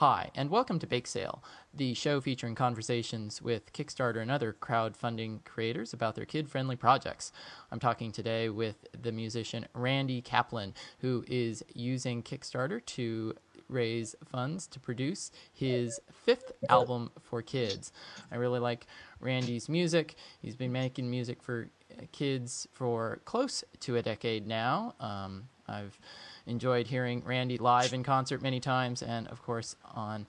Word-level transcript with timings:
Hi, 0.00 0.30
and 0.34 0.50
welcome 0.50 0.78
to 0.80 0.86
Bake 0.86 1.06
Sale, 1.06 1.42
the 1.72 1.94
show 1.94 2.20
featuring 2.20 2.54
conversations 2.54 3.40
with 3.40 3.72
Kickstarter 3.72 4.20
and 4.20 4.30
other 4.30 4.52
crowdfunding 4.52 5.42
creators 5.44 5.94
about 5.94 6.16
their 6.16 6.26
kid 6.26 6.50
friendly 6.50 6.76
projects. 6.76 7.32
I'm 7.72 7.80
talking 7.80 8.12
today 8.12 8.50
with 8.50 8.86
the 8.92 9.10
musician 9.10 9.66
Randy 9.72 10.20
Kaplan, 10.20 10.74
who 10.98 11.24
is 11.26 11.64
using 11.72 12.22
Kickstarter 12.22 12.84
to 12.84 13.36
raise 13.70 14.14
funds 14.22 14.66
to 14.66 14.78
produce 14.78 15.30
his 15.50 15.98
fifth 16.12 16.52
album 16.68 17.10
for 17.22 17.40
kids. 17.40 17.90
I 18.30 18.36
really 18.36 18.60
like 18.60 18.86
Randy's 19.18 19.66
music. 19.66 20.16
He's 20.42 20.56
been 20.56 20.72
making 20.72 21.10
music 21.10 21.42
for 21.42 21.70
kids 22.12 22.68
for 22.74 23.20
close 23.24 23.64
to 23.80 23.96
a 23.96 24.02
decade 24.02 24.46
now. 24.46 24.94
Um, 25.00 25.48
I've 25.68 25.98
enjoyed 26.46 26.86
hearing 26.86 27.22
Randy 27.24 27.58
live 27.58 27.92
in 27.92 28.02
concert 28.02 28.42
many 28.42 28.60
times, 28.60 29.02
and 29.02 29.26
of 29.28 29.42
course 29.42 29.76
on 29.94 30.26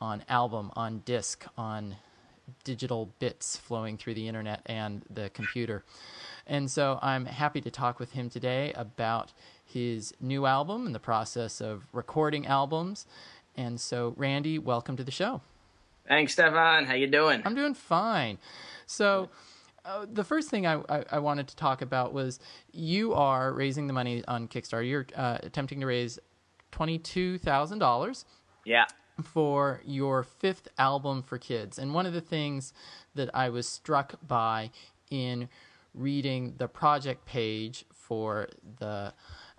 on 0.00 0.24
album, 0.28 0.72
on 0.76 1.02
disc, 1.04 1.44
on 1.58 1.96
digital 2.64 3.10
bits 3.18 3.56
flowing 3.56 3.96
through 3.96 4.14
the 4.14 4.26
internet 4.26 4.62
and 4.66 5.04
the 5.10 5.30
computer. 5.30 5.84
And 6.46 6.70
so 6.70 6.98
I'm 7.02 7.26
happy 7.26 7.60
to 7.60 7.70
talk 7.70 8.00
with 8.00 8.12
him 8.12 8.30
today 8.30 8.72
about 8.74 9.32
his 9.64 10.12
new 10.20 10.46
album 10.46 10.86
and 10.86 10.94
the 10.94 11.00
process 11.00 11.60
of 11.60 11.84
recording 11.92 12.46
albums. 12.46 13.06
And 13.56 13.80
so, 13.80 14.14
Randy, 14.16 14.58
welcome 14.58 14.96
to 14.96 15.04
the 15.04 15.10
show. 15.10 15.42
Thanks, 16.08 16.32
Stefan. 16.32 16.86
How 16.86 16.94
you 16.94 17.06
doing? 17.06 17.42
I'm 17.44 17.54
doing 17.54 17.74
fine. 17.74 18.38
So, 18.86 19.28
uh, 19.84 20.06
the 20.10 20.24
first 20.24 20.50
thing 20.50 20.66
I, 20.66 20.80
I, 20.88 21.04
I, 21.12 21.18
wanted 21.18 21.48
to 21.48 21.56
talk 21.56 21.82
about 21.82 22.12
was 22.12 22.38
you 22.72 23.14
are 23.14 23.52
raising 23.52 23.86
the 23.86 23.92
money 23.92 24.22
on 24.26 24.48
Kickstarter. 24.48 24.88
You're 24.88 25.06
uh, 25.14 25.38
attempting 25.42 25.80
to 25.80 25.86
raise 25.86 26.18
twenty-two 26.70 27.38
thousand 27.38 27.78
dollars. 27.78 28.24
Yeah. 28.64 28.86
For 29.22 29.82
your 29.84 30.22
fifth 30.22 30.68
album 30.78 31.22
for 31.22 31.36
kids, 31.36 31.78
and 31.78 31.92
one 31.92 32.06
of 32.06 32.14
the 32.14 32.22
things 32.22 32.72
that 33.14 33.28
I 33.34 33.50
was 33.50 33.68
struck 33.68 34.14
by 34.26 34.70
in 35.10 35.48
reading 35.92 36.54
the 36.56 36.68
project 36.68 37.26
page 37.26 37.84
for 37.92 38.48
the 38.78 39.12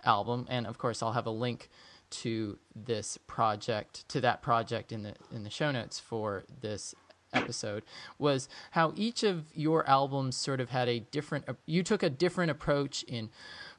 album, 0.04 0.46
and 0.48 0.66
of 0.66 0.78
course 0.78 1.00
I'll 1.02 1.12
have 1.12 1.26
a 1.26 1.30
link 1.30 1.68
to 2.10 2.58
this 2.76 3.18
project 3.26 4.06
to 4.08 4.20
that 4.20 4.42
project 4.42 4.92
in 4.92 5.02
the 5.02 5.14
in 5.32 5.44
the 5.44 5.50
show 5.50 5.70
notes 5.70 5.98
for 5.98 6.44
this 6.60 6.94
episode 7.32 7.82
was 8.18 8.48
how 8.72 8.92
each 8.96 9.22
of 9.22 9.44
your 9.54 9.88
albums 9.88 10.36
sort 10.36 10.60
of 10.60 10.70
had 10.70 10.88
a 10.88 11.00
different 11.00 11.44
you 11.66 11.82
took 11.82 12.02
a 12.02 12.10
different 12.10 12.50
approach 12.50 13.02
in 13.04 13.30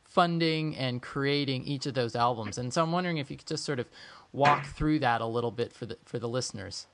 funding 0.03 0.75
and 0.75 1.01
creating 1.01 1.63
each 1.63 1.85
of 1.85 1.93
those 1.93 2.15
albums. 2.15 2.57
And 2.57 2.73
so 2.73 2.83
i'm 2.83 2.91
wondering 2.91 3.17
if 3.17 3.29
you 3.31 3.37
could 3.37 3.47
just 3.47 3.63
sort 3.63 3.79
of 3.79 3.87
walk 4.31 4.65
through 4.65 4.99
that 4.99 5.21
a 5.21 5.25
little 5.25 5.51
bit 5.51 5.73
for 5.73 5.85
the 5.85 5.97
for 6.05 6.19
the 6.19 6.27
listeners. 6.27 6.87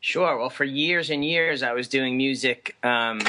Sure. 0.00 0.38
Well 0.38 0.50
for 0.50 0.64
years 0.64 1.10
and 1.10 1.24
years 1.24 1.62
i 1.62 1.72
was 1.72 1.88
doing 1.88 2.16
music 2.16 2.76
um, 2.82 3.20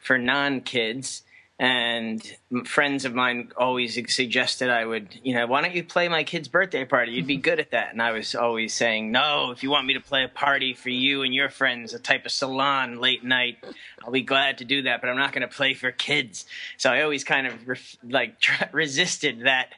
for 0.00 0.18
non-kids 0.18 1.22
and 1.58 2.22
friends 2.64 3.04
of 3.04 3.14
mine 3.14 3.52
always 3.56 3.94
suggested 4.12 4.68
I 4.68 4.84
would, 4.84 5.20
you 5.22 5.34
know, 5.34 5.46
why 5.46 5.60
don't 5.60 5.74
you 5.74 5.84
play 5.84 6.08
my 6.08 6.24
kid's 6.24 6.48
birthday 6.48 6.84
party? 6.84 7.12
You'd 7.12 7.26
be 7.26 7.36
good 7.48 7.60
at 7.60 7.70
that. 7.70 7.92
And 7.92 8.02
I 8.02 8.12
was 8.12 8.34
always 8.34 8.74
saying, 8.74 9.12
no, 9.12 9.50
if 9.52 9.62
you 9.62 9.70
want 9.70 9.86
me 9.86 9.94
to 9.94 10.00
play 10.00 10.24
a 10.24 10.28
party 10.28 10.74
for 10.74 10.90
you 10.90 11.22
and 11.22 11.34
your 11.34 11.50
friends, 11.50 11.94
a 11.94 11.98
type 11.98 12.26
of 12.26 12.32
salon 12.32 13.00
late 13.00 13.22
night, 13.22 13.58
I'll 14.04 14.10
be 14.10 14.22
glad 14.22 14.58
to 14.58 14.64
do 14.64 14.82
that, 14.82 15.00
but 15.00 15.10
I'm 15.10 15.18
not 15.18 15.32
going 15.32 15.48
to 15.48 15.54
play 15.54 15.74
for 15.74 15.92
kids. 15.92 16.46
So 16.78 16.90
I 16.90 17.02
always 17.02 17.22
kind 17.22 17.46
of 17.46 17.68
ref- 17.68 17.96
like 18.02 18.40
tr- 18.40 18.64
resisted 18.72 19.42
that 19.44 19.74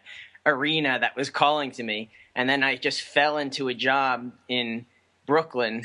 arena 0.46 0.98
that 1.00 1.16
was 1.16 1.28
calling 1.28 1.70
to 1.72 1.82
me. 1.82 2.10
And 2.34 2.48
then 2.48 2.62
I 2.62 2.76
just 2.76 3.02
fell 3.02 3.36
into 3.38 3.68
a 3.68 3.74
job 3.74 4.32
in 4.48 4.86
Brooklyn 5.26 5.84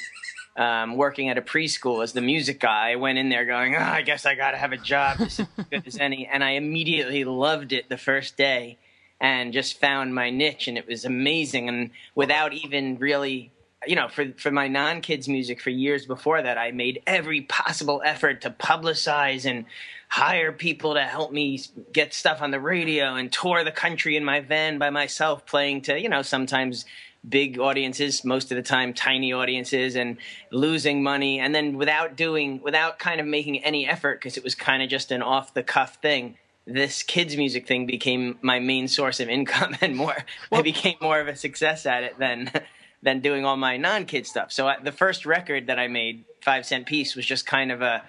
um, 0.55 0.97
working 0.97 1.29
at 1.29 1.37
a 1.37 1.41
preschool 1.41 2.03
as 2.03 2.13
the 2.13 2.21
music 2.21 2.59
guy. 2.59 2.91
I 2.91 2.95
went 2.95 3.17
in 3.17 3.29
there 3.29 3.45
going, 3.45 3.75
oh, 3.75 3.79
I 3.79 4.01
guess 4.01 4.25
I 4.25 4.35
got 4.35 4.51
to 4.51 4.57
have 4.57 4.73
a 4.73 4.77
job. 4.77 5.21
As 5.21 5.41
good 5.69 5.87
as 5.87 5.97
any. 5.97 6.27
And 6.31 6.43
I 6.43 6.51
immediately 6.51 7.23
loved 7.23 7.71
it 7.71 7.89
the 7.89 7.97
first 7.97 8.35
day 8.37 8.77
and 9.21 9.53
just 9.53 9.79
found 9.79 10.13
my 10.13 10.29
niche. 10.29 10.67
And 10.67 10.77
it 10.77 10.87
was 10.87 11.05
amazing. 11.05 11.69
And 11.69 11.91
without 12.13 12.53
even 12.53 12.97
really, 12.97 13.51
you 13.87 13.95
know, 13.95 14.09
for, 14.09 14.31
for 14.37 14.51
my 14.51 14.67
non 14.67 15.01
kids 15.01 15.27
music 15.29 15.61
for 15.61 15.69
years 15.69 16.05
before 16.05 16.41
that, 16.41 16.57
I 16.57 16.71
made 16.71 17.01
every 17.07 17.41
possible 17.41 18.01
effort 18.03 18.41
to 18.41 18.49
publicize 18.49 19.49
and 19.49 19.65
hire 20.09 20.51
people 20.51 20.95
to 20.95 21.03
help 21.03 21.31
me 21.31 21.61
get 21.93 22.13
stuff 22.13 22.41
on 22.41 22.51
the 22.51 22.59
radio 22.59 23.15
and 23.15 23.31
tour 23.31 23.63
the 23.63 23.71
country 23.71 24.17
in 24.17 24.25
my 24.25 24.39
van 24.41 24.77
by 24.77 24.89
myself, 24.89 25.45
playing 25.45 25.81
to, 25.83 25.99
you 25.99 26.09
know, 26.09 26.23
sometimes 26.23 26.83
big 27.27 27.59
audiences, 27.59 28.23
most 28.23 28.51
of 28.51 28.55
the 28.55 28.61
time 28.61 28.93
tiny 28.93 29.33
audiences, 29.33 29.95
and 29.95 30.17
losing 30.51 31.03
money, 31.03 31.39
and 31.39 31.53
then 31.53 31.77
without 31.77 32.15
doing, 32.15 32.61
without 32.61 32.99
kind 32.99 33.19
of 33.19 33.27
making 33.27 33.63
any 33.63 33.87
effort, 33.87 34.19
because 34.19 34.37
it 34.37 34.43
was 34.43 34.55
kind 34.55 34.81
of 34.81 34.89
just 34.89 35.11
an 35.11 35.21
off 35.21 35.53
the 35.53 35.63
cuff 35.63 35.95
thing. 36.01 36.37
This 36.65 37.03
kids 37.03 37.35
music 37.35 37.67
thing 37.67 37.85
became 37.85 38.37
my 38.41 38.59
main 38.59 38.87
source 38.87 39.19
of 39.19 39.29
income, 39.29 39.75
and 39.81 39.95
more. 39.95 40.17
Well, 40.49 40.61
I 40.61 40.63
became 40.63 40.95
more 41.01 41.19
of 41.19 41.27
a 41.27 41.35
success 41.35 41.85
at 41.85 42.03
it 42.03 42.17
than 42.19 42.51
than 43.01 43.21
doing 43.21 43.45
all 43.45 43.57
my 43.57 43.77
non 43.77 44.05
kid 44.05 44.25
stuff. 44.25 44.51
So 44.51 44.67
I, 44.67 44.79
the 44.79 44.91
first 44.91 45.25
record 45.25 45.67
that 45.67 45.79
I 45.79 45.87
made, 45.87 46.25
Five 46.41 46.65
Cent 46.65 46.85
Piece, 46.85 47.15
was 47.15 47.25
just 47.25 47.45
kind 47.45 47.71
of 47.71 47.81
a 47.81 48.03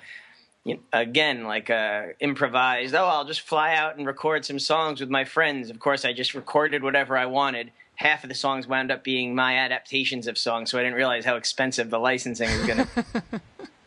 you 0.65 0.75
know, 0.75 0.81
again 0.93 1.45
like 1.45 1.71
uh, 1.71 2.09
improvised. 2.21 2.95
Oh, 2.95 3.07
I'll 3.07 3.25
just 3.25 3.41
fly 3.41 3.75
out 3.75 3.97
and 3.97 4.07
record 4.07 4.45
some 4.45 4.59
songs 4.59 5.01
with 5.01 5.11
my 5.11 5.25
friends. 5.25 5.71
Of 5.71 5.81
course, 5.81 6.05
I 6.05 6.13
just 6.13 6.35
recorded 6.35 6.83
whatever 6.83 7.17
I 7.17 7.27
wanted 7.27 7.73
half 8.01 8.25
of 8.25 8.29
the 8.29 8.35
songs 8.35 8.67
wound 8.67 8.91
up 8.91 9.05
being 9.05 9.35
my 9.35 9.59
adaptations 9.59 10.27
of 10.27 10.39
songs, 10.39 10.71
so 10.71 10.79
I 10.79 10.83
didn't 10.83 10.97
realize 10.97 11.27
how 11.27 11.37
expensive 11.37 11.91
the 11.91 11.99
licensing 11.99 12.49
was 12.49 12.67
going 12.67 12.87
to. 12.95 13.41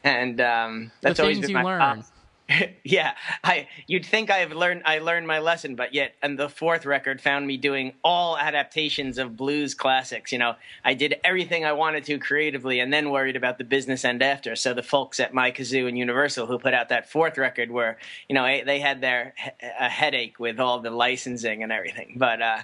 and 0.03 0.39
um, 0.39 0.91
that's 1.01 1.19
always 1.19 1.39
been 1.39 1.53
my 1.53 1.63
learn. 1.63 2.03
yeah, 2.83 3.13
I 3.43 3.67
you'd 3.87 4.05
think 4.05 4.29
I've 4.29 4.51
learned 4.51 4.83
I 4.85 4.99
learned 4.99 5.25
my 5.25 5.39
lesson, 5.39 5.75
but 5.75 5.95
yet 5.95 6.13
and 6.21 6.37
the 6.37 6.47
fourth 6.47 6.85
record 6.85 7.21
found 7.21 7.47
me 7.47 7.57
doing 7.57 7.93
all 8.03 8.37
adaptations 8.37 9.17
of 9.17 9.35
blues 9.35 9.73
classics. 9.73 10.31
You 10.31 10.37
know, 10.37 10.55
I 10.85 10.93
did 10.93 11.15
everything 11.23 11.65
I 11.65 11.71
wanted 11.71 12.03
to 12.03 12.19
creatively, 12.19 12.79
and 12.81 12.93
then 12.93 13.09
worried 13.09 13.35
about 13.35 13.57
the 13.57 13.63
business 13.63 14.05
end 14.05 14.21
after. 14.21 14.55
So 14.55 14.75
the 14.75 14.83
folks 14.83 15.19
at 15.19 15.33
My 15.33 15.51
Kazoo 15.51 15.87
and 15.87 15.97
Universal 15.97 16.45
who 16.45 16.59
put 16.59 16.75
out 16.75 16.89
that 16.89 17.09
fourth 17.09 17.39
record 17.39 17.71
were, 17.71 17.97
you 18.29 18.35
know, 18.35 18.45
they 18.63 18.79
had 18.79 19.01
their 19.01 19.33
a 19.79 19.89
headache 19.89 20.37
with 20.37 20.59
all 20.59 20.81
the 20.81 20.91
licensing 20.91 21.63
and 21.63 21.71
everything. 21.71 22.15
But 22.17 22.43
uh, 22.43 22.59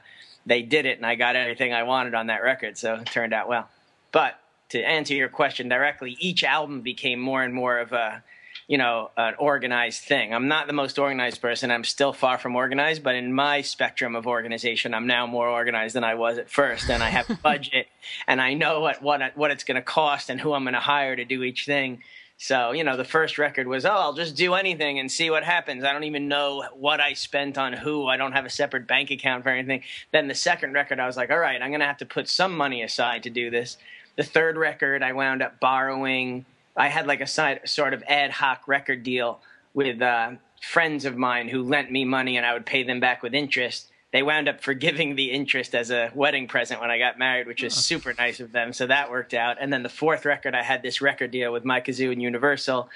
they 0.50 0.64
did 0.64 0.86
it, 0.86 0.98
and 0.98 1.06
I 1.06 1.16
got 1.16 1.36
everything 1.36 1.74
I 1.74 1.84
wanted 1.84 2.16
on 2.16 2.28
that 2.28 2.44
record. 2.44 2.78
So 2.78 2.96
it 2.96 3.06
turned 3.06 3.34
out 3.34 3.48
well. 3.48 3.70
But 4.12 4.40
to 4.70 4.82
answer 4.82 5.14
your 5.14 5.30
question 5.30 5.70
directly, 5.70 6.18
each 6.20 6.44
album 6.44 6.82
became 6.82 7.20
more 7.20 7.44
and 7.44 7.54
more 7.54 7.78
of 7.78 7.94
a 7.94 8.24
you 8.68 8.78
know 8.78 9.12
an 9.16 9.36
organized 9.38 10.04
thing. 10.04 10.34
I'm 10.34 10.48
not 10.48 10.68
the 10.68 10.74
most 10.74 11.00
organized 11.00 11.40
person. 11.40 11.72
I'm 11.72 11.84
still 11.84 12.12
far 12.12 12.40
from 12.40 12.56
organized, 12.56 13.04
but 13.04 13.16
in 13.16 13.32
my 13.32 13.62
spectrum 13.62 14.16
of 14.16 14.28
organization, 14.28 14.94
I'm 14.94 15.08
now 15.08 15.28
more 15.28 15.48
organized 15.48 15.96
than 15.96 16.04
I 16.04 16.16
was 16.16 16.38
at 16.40 16.50
first. 16.50 16.90
And 16.90 17.02
I 17.04 17.10
have 17.10 17.30
a 17.30 17.36
budget, 17.44 17.88
and 18.28 18.42
I 18.42 18.56
know 18.56 18.82
what 18.82 19.02
what 19.04 19.22
what 19.38 19.52
it's 19.52 19.64
going 19.64 19.76
to 19.76 19.82
cost 19.84 20.30
and 20.30 20.42
who 20.42 20.54
I'm 20.54 20.64
going 20.64 20.74
to 20.74 20.80
hire 20.80 21.16
to 21.16 21.26
do 21.26 21.44
each 21.44 21.66
thing. 21.66 22.02
So, 22.42 22.72
you 22.72 22.86
know, 22.86 22.96
the 22.96 23.04
first 23.04 23.38
record 23.38 23.68
was, 23.68 23.86
oh, 23.86 23.92
I'll 23.92 24.14
just 24.14 24.38
do 24.38 24.54
anything 24.54 24.98
and 24.98 25.12
see 25.12 25.30
what 25.30 25.44
happens. 25.44 25.84
I 25.84 25.92
don't 25.92 26.06
even 26.06 26.30
know 26.30 26.64
what 26.74 27.02
I 27.02 27.12
spent 27.12 27.58
on 27.58 27.74
who. 27.74 28.08
I 28.08 28.16
don't 28.16 28.32
have 28.32 28.46
a 28.46 28.50
separate 28.50 28.88
bank 28.88 29.12
account 29.12 29.44
for 29.44 29.50
anything. 29.50 29.84
Then 30.14 30.30
the 30.30 30.34
second 30.34 30.72
record, 30.72 31.02
I 31.02 31.06
was 31.06 31.18
like, 31.18 31.32
all 31.32 31.38
right, 31.38 31.62
I'm 31.62 31.70
going 31.70 31.82
to 31.82 31.86
have 31.86 31.98
to 31.98 32.06
put 32.06 32.30
some 32.30 32.56
money 32.56 32.82
aside 32.82 33.24
to 33.24 33.30
do 33.30 33.50
this. 33.50 33.76
The 34.16 34.24
third 34.24 34.56
record, 34.56 35.04
I 35.04 35.12
wound 35.12 35.44
up 35.44 35.60
borrowing. 35.60 36.46
I 36.78 36.88
had 36.88 37.08
like 37.08 37.20
a 37.20 37.28
side, 37.28 37.60
sort 37.66 37.94
of 37.94 38.04
ad 38.08 38.32
hoc 38.32 38.70
record 38.70 39.04
deal 39.04 39.42
with 39.74 40.02
uh, 40.02 40.32
friends 40.62 41.04
of 41.04 41.18
mine 41.18 41.50
who 41.50 41.62
lent 41.62 41.92
me 41.92 42.06
money 42.06 42.38
and 42.38 42.46
I 42.46 42.54
would 42.54 42.66
pay 42.66 42.84
them 42.84 43.02
back 43.02 43.22
with 43.22 43.34
interest 43.34 43.89
they 44.12 44.24
wound 44.24 44.50
up 44.50 44.62
forgiving 44.62 45.16
the 45.16 45.32
interest 45.32 45.76
as 45.76 45.92
a 45.92 46.12
wedding 46.16 46.48
present 46.48 46.82
when 46.82 46.90
I 46.90 46.98
got 46.98 47.20
married, 47.20 47.46
which 47.46 47.62
was 47.62 47.76
super 47.76 48.14
nice 48.18 48.40
of 48.40 48.52
them. 48.52 48.74
So 48.74 48.88
that 48.88 49.12
worked 49.12 49.36
out. 49.36 49.58
And 49.60 49.72
then 49.72 49.84
the 49.84 49.90
fourth 49.90 50.26
record, 50.26 50.56
I 50.56 50.64
had 50.64 50.82
this 50.82 51.00
record 51.00 51.32
deal 51.32 51.52
with 51.54 51.64
My 51.64 51.80
Kazoo 51.80 52.12
and 52.12 52.22
Universal, 52.22 52.90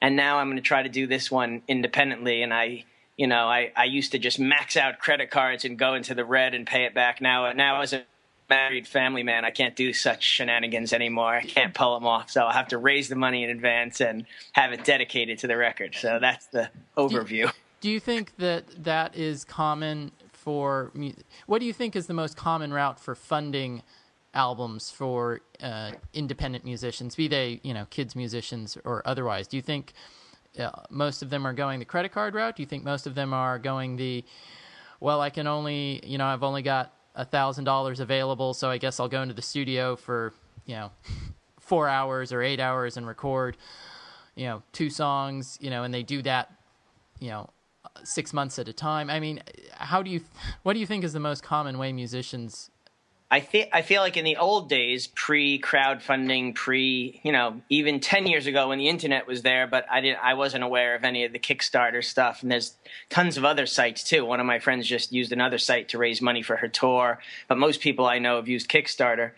and 0.00 0.14
now 0.14 0.38
I'm 0.38 0.46
going 0.46 0.56
to 0.56 0.62
try 0.62 0.82
to 0.82 0.88
do 0.88 1.06
this 1.06 1.30
one 1.30 1.62
independently. 1.66 2.42
And 2.42 2.54
I, 2.54 2.84
you 3.16 3.26
know, 3.26 3.48
I, 3.48 3.72
I 3.76 3.84
used 3.84 4.12
to 4.12 4.18
just 4.18 4.38
max 4.38 4.76
out 4.76 5.00
credit 5.00 5.30
cards 5.30 5.64
and 5.64 5.76
go 5.78 5.94
into 5.94 6.14
the 6.14 6.24
red 6.24 6.54
and 6.54 6.66
pay 6.66 6.84
it 6.84 6.94
back. 6.94 7.20
Now, 7.20 7.52
now 7.52 7.80
as 7.80 7.92
a 7.92 8.04
married 8.48 8.86
family 8.86 9.22
man, 9.22 9.44
I 9.44 9.50
can't 9.50 9.74
do 9.74 9.92
such 9.92 10.22
shenanigans 10.22 10.92
anymore. 10.92 11.34
I 11.34 11.42
can't 11.42 11.74
pull 11.74 11.94
them 11.94 12.06
off. 12.06 12.30
So 12.30 12.42
I'll 12.42 12.52
have 12.52 12.68
to 12.68 12.78
raise 12.78 13.08
the 13.08 13.16
money 13.16 13.42
in 13.42 13.50
advance 13.50 14.00
and 14.00 14.26
have 14.52 14.72
it 14.72 14.84
dedicated 14.84 15.38
to 15.40 15.46
the 15.46 15.56
record. 15.56 15.96
So 15.98 16.18
that's 16.20 16.46
the 16.46 16.70
overview. 16.96 17.50
Do 17.80 17.90
you 17.90 17.98
think 17.98 18.36
that 18.36 18.84
that 18.84 19.16
is 19.16 19.44
common 19.44 20.12
for 20.42 20.92
what 21.46 21.60
do 21.60 21.66
you 21.66 21.72
think 21.72 21.94
is 21.94 22.08
the 22.08 22.14
most 22.14 22.36
common 22.36 22.72
route 22.72 22.98
for 22.98 23.14
funding 23.14 23.82
albums 24.34 24.90
for 24.90 25.40
uh, 25.62 25.92
independent 26.12 26.64
musicians, 26.64 27.14
be 27.14 27.28
they 27.28 27.60
you 27.62 27.72
know 27.72 27.86
kids 27.90 28.16
musicians 28.16 28.76
or 28.84 29.02
otherwise? 29.06 29.46
Do 29.46 29.56
you 29.56 29.62
think 29.62 29.92
uh, 30.58 30.70
most 30.90 31.22
of 31.22 31.30
them 31.30 31.46
are 31.46 31.52
going 31.52 31.78
the 31.78 31.84
credit 31.84 32.10
card 32.10 32.34
route? 32.34 32.56
Do 32.56 32.62
you 32.62 32.66
think 32.66 32.82
most 32.82 33.06
of 33.06 33.14
them 33.14 33.32
are 33.32 33.58
going 33.58 33.96
the 33.96 34.24
well, 34.98 35.20
I 35.20 35.30
can 35.30 35.46
only 35.46 36.00
you 36.04 36.18
know 36.18 36.26
I've 36.26 36.42
only 36.42 36.62
got 36.62 36.92
a 37.14 37.24
thousand 37.24 37.64
dollars 37.64 38.00
available, 38.00 38.52
so 38.52 38.68
I 38.68 38.78
guess 38.78 38.98
I'll 38.98 39.08
go 39.08 39.22
into 39.22 39.34
the 39.34 39.42
studio 39.42 39.94
for 39.94 40.32
you 40.66 40.74
know 40.74 40.90
four 41.60 41.88
hours 41.88 42.32
or 42.32 42.42
eight 42.42 42.58
hours 42.58 42.96
and 42.96 43.06
record 43.06 43.56
you 44.34 44.46
know 44.46 44.62
two 44.72 44.90
songs, 44.90 45.56
you 45.60 45.70
know, 45.70 45.84
and 45.84 45.94
they 45.94 46.02
do 46.02 46.20
that, 46.22 46.50
you 47.20 47.30
know, 47.30 47.48
six 48.04 48.32
months 48.32 48.58
at 48.58 48.68
a 48.68 48.72
time. 48.72 49.10
I 49.10 49.20
mean, 49.20 49.42
how 49.72 50.02
do 50.02 50.10
you 50.10 50.20
what 50.62 50.74
do 50.74 50.80
you 50.80 50.86
think 50.86 51.04
is 51.04 51.12
the 51.12 51.20
most 51.20 51.42
common 51.42 51.78
way 51.78 51.92
musicians 51.92 52.70
I 53.32 53.40
think 53.40 53.70
I 53.72 53.80
feel 53.80 54.02
like 54.02 54.18
in 54.18 54.26
the 54.26 54.36
old 54.36 54.68
days, 54.68 55.06
pre 55.06 55.58
crowdfunding, 55.58 56.54
pre 56.54 57.18
you 57.24 57.32
know, 57.32 57.62
even 57.70 57.98
ten 57.98 58.26
years 58.26 58.46
ago 58.46 58.68
when 58.68 58.76
the 58.76 58.90
internet 58.90 59.26
was 59.26 59.40
there, 59.40 59.66
but 59.66 59.86
I 59.90 60.02
didn't, 60.02 60.22
I 60.22 60.34
wasn't 60.34 60.64
aware 60.64 60.94
of 60.94 61.02
any 61.02 61.24
of 61.24 61.32
the 61.32 61.38
Kickstarter 61.38 62.04
stuff. 62.04 62.42
And 62.42 62.52
there's 62.52 62.74
tons 63.08 63.38
of 63.38 63.46
other 63.46 63.64
sites 63.64 64.04
too. 64.04 64.26
One 64.26 64.38
of 64.38 64.44
my 64.44 64.58
friends 64.58 64.86
just 64.86 65.14
used 65.14 65.32
another 65.32 65.56
site 65.56 65.88
to 65.88 65.98
raise 65.98 66.20
money 66.20 66.42
for 66.42 66.56
her 66.56 66.68
tour, 66.68 67.20
but 67.48 67.56
most 67.56 67.80
people 67.80 68.04
I 68.04 68.18
know 68.18 68.36
have 68.36 68.48
used 68.48 68.68
Kickstarter. 68.68 69.30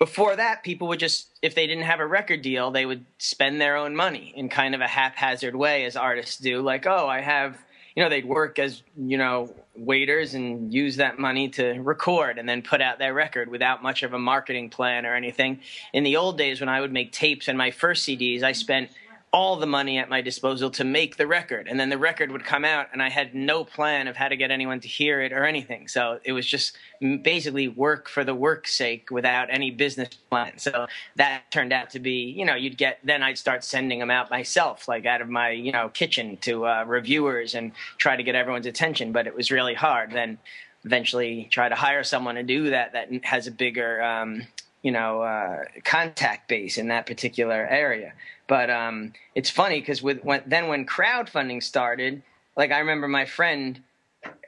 Before 0.00 0.34
that, 0.34 0.64
people 0.64 0.88
would 0.88 0.98
just, 0.98 1.28
if 1.42 1.54
they 1.54 1.68
didn't 1.68 1.84
have 1.84 2.00
a 2.00 2.06
record 2.06 2.42
deal, 2.42 2.72
they 2.72 2.84
would 2.84 3.04
spend 3.18 3.60
their 3.60 3.76
own 3.76 3.94
money 3.94 4.32
in 4.34 4.48
kind 4.48 4.74
of 4.74 4.80
a 4.80 4.88
haphazard 4.88 5.54
way, 5.54 5.84
as 5.84 5.94
artists 5.94 6.38
do. 6.38 6.60
Like, 6.60 6.86
oh, 6.88 7.06
I 7.06 7.20
have 7.20 7.56
you 7.94 8.02
know 8.02 8.08
they'd 8.08 8.24
work 8.24 8.58
as 8.58 8.82
you 8.96 9.18
know 9.18 9.54
waiters 9.76 10.34
and 10.34 10.72
use 10.72 10.96
that 10.96 11.18
money 11.18 11.48
to 11.48 11.72
record 11.80 12.38
and 12.38 12.48
then 12.48 12.62
put 12.62 12.80
out 12.80 12.98
their 12.98 13.14
record 13.14 13.48
without 13.48 13.82
much 13.82 14.02
of 14.02 14.12
a 14.12 14.18
marketing 14.18 14.68
plan 14.68 15.06
or 15.06 15.14
anything. 15.14 15.60
In 15.92 16.04
the 16.04 16.16
old 16.16 16.38
days 16.38 16.60
when 16.60 16.68
i 16.68 16.80
would 16.80 16.92
make 16.92 17.12
tapes 17.12 17.48
and 17.48 17.56
my 17.56 17.70
first 17.70 18.06
cds 18.06 18.42
i 18.42 18.52
spent 18.52 18.90
all 19.32 19.56
the 19.56 19.66
money 19.66 19.96
at 19.96 20.10
my 20.10 20.20
disposal 20.20 20.68
to 20.68 20.84
make 20.84 21.16
the 21.16 21.26
record. 21.26 21.66
And 21.66 21.80
then 21.80 21.88
the 21.88 21.96
record 21.96 22.30
would 22.30 22.44
come 22.44 22.66
out, 22.66 22.88
and 22.92 23.02
I 23.02 23.08
had 23.08 23.34
no 23.34 23.64
plan 23.64 24.06
of 24.06 24.14
how 24.14 24.28
to 24.28 24.36
get 24.36 24.50
anyone 24.50 24.80
to 24.80 24.88
hear 24.88 25.22
it 25.22 25.32
or 25.32 25.44
anything. 25.46 25.88
So 25.88 26.20
it 26.22 26.32
was 26.32 26.46
just 26.46 26.76
basically 27.00 27.66
work 27.66 28.10
for 28.10 28.24
the 28.24 28.34
work's 28.34 28.74
sake 28.74 29.10
without 29.10 29.48
any 29.50 29.70
business 29.70 30.10
plan. 30.28 30.58
So 30.58 30.86
that 31.16 31.50
turned 31.50 31.72
out 31.72 31.90
to 31.90 31.98
be, 31.98 32.30
you 32.30 32.44
know, 32.44 32.54
you'd 32.54 32.76
get, 32.76 32.98
then 33.04 33.22
I'd 33.22 33.38
start 33.38 33.64
sending 33.64 34.00
them 34.00 34.10
out 34.10 34.30
myself, 34.30 34.86
like 34.86 35.06
out 35.06 35.22
of 35.22 35.30
my, 35.30 35.50
you 35.50 35.72
know, 35.72 35.88
kitchen 35.88 36.36
to 36.42 36.66
uh, 36.66 36.84
reviewers 36.86 37.54
and 37.54 37.72
try 37.96 38.16
to 38.16 38.22
get 38.22 38.34
everyone's 38.34 38.66
attention. 38.66 39.12
But 39.12 39.26
it 39.26 39.34
was 39.34 39.50
really 39.50 39.74
hard. 39.74 40.12
Then 40.12 40.38
eventually 40.84 41.48
try 41.50 41.70
to 41.70 41.74
hire 41.74 42.04
someone 42.04 42.34
to 42.34 42.42
do 42.42 42.68
that 42.68 42.92
that 42.92 43.24
has 43.24 43.46
a 43.46 43.50
bigger, 43.50 44.02
um, 44.02 44.42
you 44.82 44.90
know, 44.90 45.22
uh, 45.22 45.64
contact 45.84 46.48
base 46.48 46.76
in 46.76 46.88
that 46.88 47.06
particular 47.06 47.66
area. 47.66 48.12
But 48.46 48.68
um, 48.70 49.12
it's 49.34 49.50
funny 49.50 49.80
because 49.80 50.02
with 50.02 50.22
when, 50.24 50.42
then 50.46 50.68
when 50.68 50.86
crowdfunding 50.86 51.62
started, 51.62 52.22
like 52.56 52.72
I 52.72 52.78
remember 52.80 53.08
my 53.08 53.24
friend 53.24 53.80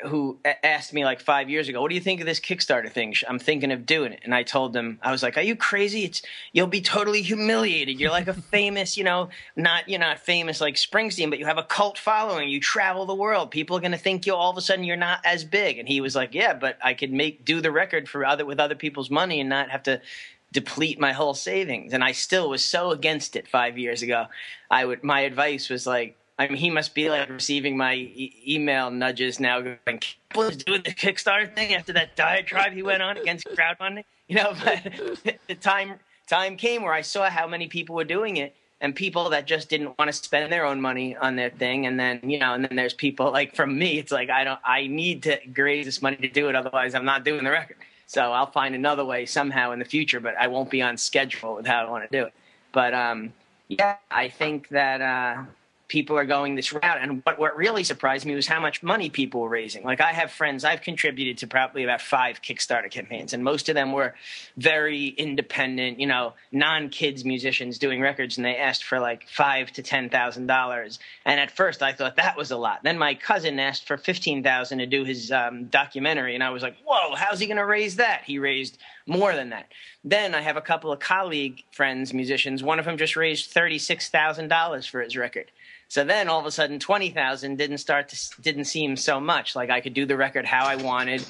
who 0.03 0.38
asked 0.62 0.93
me 0.93 1.05
like 1.05 1.21
five 1.21 1.49
years 1.49 1.69
ago, 1.69 1.81
"What 1.81 1.88
do 1.88 1.94
you 1.94 2.00
think 2.00 2.21
of 2.21 2.26
this 2.26 2.41
Kickstarter 2.41 2.91
thing? 2.91 3.15
I'm 3.29 3.38
thinking 3.38 3.73
of 3.73 3.87
doing 3.87 4.12
it." 4.12 4.21
And 4.23 4.35
I 4.35 4.43
told 4.43 4.73
them, 4.73 4.99
I 5.03 5.11
was 5.11 5.23
like, 5.23 5.37
"Are 5.37 5.43
you 5.43 5.56
crazy? 5.56 6.05
It's 6.05 6.23
you'll 6.53 6.67
be 6.67 6.81
totally 6.81 7.23
humiliated. 7.23 7.99
You're 7.99 8.11
like 8.11 8.29
a 8.29 8.35
famous, 8.55 8.97
you 8.97 9.05
know, 9.05 9.31
not 9.56 9.88
you're 9.88 10.00
not 10.00 10.19
famous 10.21 10.61
like 10.61 10.75
Springsteen, 10.75 11.31
but 11.31 11.38
you 11.38 11.47
have 11.47 11.59
a 11.59 11.62
cult 11.62 11.99
following. 11.99 12.49
You 12.49 12.61
travel 12.61 13.06
the 13.06 13.15
world. 13.15 13.50
People 13.50 13.76
are 13.76 13.81
gonna 13.81 13.99
think 13.99 14.26
you 14.26 14.35
all 14.35 14.50
of 14.50 14.56
a 14.56 14.61
sudden 14.61 14.85
you're 14.85 14.97
not 14.97 15.21
as 15.25 15.44
big." 15.44 15.79
And 15.79 15.88
he 15.88 16.00
was 16.00 16.15
like, 16.15 16.35
"Yeah, 16.35 16.55
but 16.55 16.79
I 16.82 16.94
could 16.94 17.12
make 17.12 17.44
do 17.44 17.61
the 17.61 17.70
record 17.70 18.09
for 18.09 18.25
other 18.25 18.44
with 18.44 18.61
other 18.61 18.75
people's 18.75 19.11
money 19.11 19.41
and 19.41 19.49
not 19.49 19.70
have 19.70 19.82
to 19.85 20.00
deplete 20.55 21.00
my 21.00 21.12
whole 21.12 21.35
savings. 21.35 21.93
And 21.93 22.03
I 22.03 22.12
still 22.12 22.49
was 22.49 22.65
so 22.65 22.93
against 22.93 23.35
it 23.37 23.49
five 23.49 23.77
years 23.77 24.03
ago. 24.03 24.27
I 24.70 24.85
would 24.85 25.03
my 25.03 25.20
advice 25.20 25.69
was 25.69 25.87
like, 25.87 26.17
I 26.39 26.49
mean, 26.49 26.57
he 26.57 26.71
must 26.71 26.95
be 26.95 27.11
like 27.11 27.29
receiving 27.29 27.77
my 27.77 27.95
e- 27.95 28.35
email 28.47 28.91
nudges 28.91 29.39
now, 29.39 29.61
going, 29.61 30.01
"Was 30.35 30.57
doing 30.57 30.83
the 30.83 30.91
Kickstarter 30.91 31.55
thing 31.55 31.75
after 31.75 31.93
that 31.93 32.17
diatribe 32.17 32.73
he 32.73 32.83
went 32.83 33.03
on 33.03 33.17
against 33.17 33.47
crowdfunding." 33.47 34.05
You 34.27 34.37
know, 34.37 34.55
but 34.65 35.39
the 35.49 35.55
time 35.55 35.97
time 36.27 36.57
came 36.57 36.81
where 36.81 36.95
I 36.95 37.03
saw 37.03 37.29
how 37.29 37.47
many 37.47 37.69
people 37.69 37.95
were 37.95 38.05
doing 38.05 38.39
it, 38.39 38.57
and 38.81 38.97
people 38.97 39.29
that 39.29 39.47
just 39.47 39.69
didn't 39.69 39.99
want 39.99 40.09
to 40.09 40.15
spend 40.15 40.51
their 40.51 40.65
own 40.65 40.81
money 40.81 41.15
on 41.15 41.37
their 41.37 41.51
thing, 41.51 41.85
and 41.85 42.01
then 42.01 42.21
you 42.23 42.39
know, 42.39 42.55
and 42.55 42.65
then 42.65 42.75
there's 42.75 42.95
people 42.95 43.31
like 43.31 43.55
from 43.55 43.79
me, 43.79 43.99
it's 43.99 44.11
like 44.11 44.31
I 44.31 44.45
don't, 44.45 44.59
I 44.65 44.87
need 44.87 45.25
to 45.25 45.39
raise 45.55 45.85
this 45.85 46.01
money 46.01 46.17
to 46.17 46.29
do 46.29 46.49
it, 46.49 46.55
otherwise 46.55 46.95
I'm 46.95 47.05
not 47.05 47.23
doing 47.23 47.45
the 47.45 47.51
record. 47.51 47.77
So 48.07 48.33
I'll 48.33 48.51
find 48.51 48.75
another 48.75 49.05
way 49.05 49.27
somehow 49.27 49.73
in 49.73 49.79
the 49.79 49.85
future, 49.85 50.21
but 50.21 50.37
I 50.39 50.47
won't 50.47 50.71
be 50.71 50.81
on 50.81 50.97
schedule 50.97 51.57
with 51.57 51.67
how 51.67 51.87
I 51.87 51.91
want 51.91 52.11
to 52.11 52.19
do 52.19 52.27
it. 52.27 52.33
But 52.73 52.95
um, 52.95 53.35
yeah, 53.69 53.97
I 54.11 54.29
think 54.29 54.69
that 54.69 55.03
uh, 55.03 55.45
people 55.89 56.17
are 56.17 56.25
going 56.25 56.55
this 56.55 56.73
route. 56.73 56.99
And 57.01 57.23
what, 57.25 57.39
what 57.39 57.57
really 57.57 57.85
surprised 57.85 58.25
me 58.25 58.35
was 58.35 58.47
how 58.47 58.61
much 58.61 58.83
money 58.83 59.11
people 59.11 59.41
were 59.41 59.49
raising. 59.49 59.85
Like 59.85 60.01
I 60.01 60.13
have 60.13 60.31
friends, 60.31 60.65
I've 60.65 60.81
contributed 60.81 61.39
to 61.39 61.47
probably 61.47 61.85
about 61.85 62.01
five 62.01 62.43
Kickstarter 62.43 62.91
campaigns, 62.91 63.33
and 63.33 63.45
most 63.45 63.69
of 63.69 63.75
them 63.75 63.93
were 63.93 64.15
very 64.57 65.09
independent, 65.09 66.01
you 66.01 66.07
know, 66.07 66.35
non-kids 66.53 67.25
musicians 67.25 67.79
doing 67.79 68.01
records, 68.01 68.37
and 68.37 68.45
they 68.45 68.57
asked 68.57 68.85
for 68.85 68.99
like 68.99 69.29
five 69.29 69.71
to 69.73 69.83
ten 69.83 70.09
thousand 70.09 70.47
dollars. 70.47 70.99
And 71.25 71.39
at 71.39 71.51
first, 71.51 71.83
I 71.83 71.93
thought 71.93 72.17
that 72.17 72.37
was 72.37 72.51
a 72.51 72.57
lot. 72.57 72.83
Then 72.83 72.99
my 72.99 73.15
cousin 73.15 73.59
asked 73.59 73.87
for 73.87 73.97
fifteen 73.97 74.43
thousand 74.43 74.79
to 74.79 74.87
do 74.87 75.05
his 75.05 75.31
um, 75.31 75.67
documentary, 75.67 76.35
and 76.35 76.43
I 76.43 76.51
was 76.51 76.63
like, 76.63 76.77
"Whoa, 76.85 77.15
how's 77.15 77.41
he 77.41 77.47
going 77.47 77.59
to 77.59 77.67
raise 77.67 77.97
that?" 77.97 78.23
He 78.25 78.39
raised 78.39 78.79
more 79.07 79.35
than 79.35 79.51
that. 79.51 79.67
Then 80.03 80.35
I 80.35 80.41
have 80.41 80.57
a 80.57 80.63
couple 80.63 80.93
of 80.93 80.99
colleague 80.99 81.63
friends, 81.73 82.15
musicians. 82.15 82.63
One 82.63 82.79
of 82.79 82.85
them 82.85 82.97
just 82.97 83.17
raised 83.17 83.51
thirty-six 83.51 84.09
thousand 84.09 84.49
dollars 84.49 84.87
for 84.87 85.01
his 85.01 85.17
record. 85.17 85.51
So 85.94 86.02
then 86.02 86.29
all 86.29 86.41
of 86.41 86.46
a 86.46 86.50
sudden, 86.50 86.81
twenty 86.81 87.11
thousand 87.11 87.56
didn't 87.56 87.79
start 87.79 88.08
to 88.08 88.43
didn't 88.43 88.64
seem 88.64 88.96
so 88.96 89.20
much. 89.20 89.55
Like 89.55 89.70
I 89.70 89.81
could 89.81 89.94
do 89.94 90.06
the 90.06 90.17
record 90.17 90.44
how 90.44 90.67
I 90.67 90.75
wanted, 90.75 91.25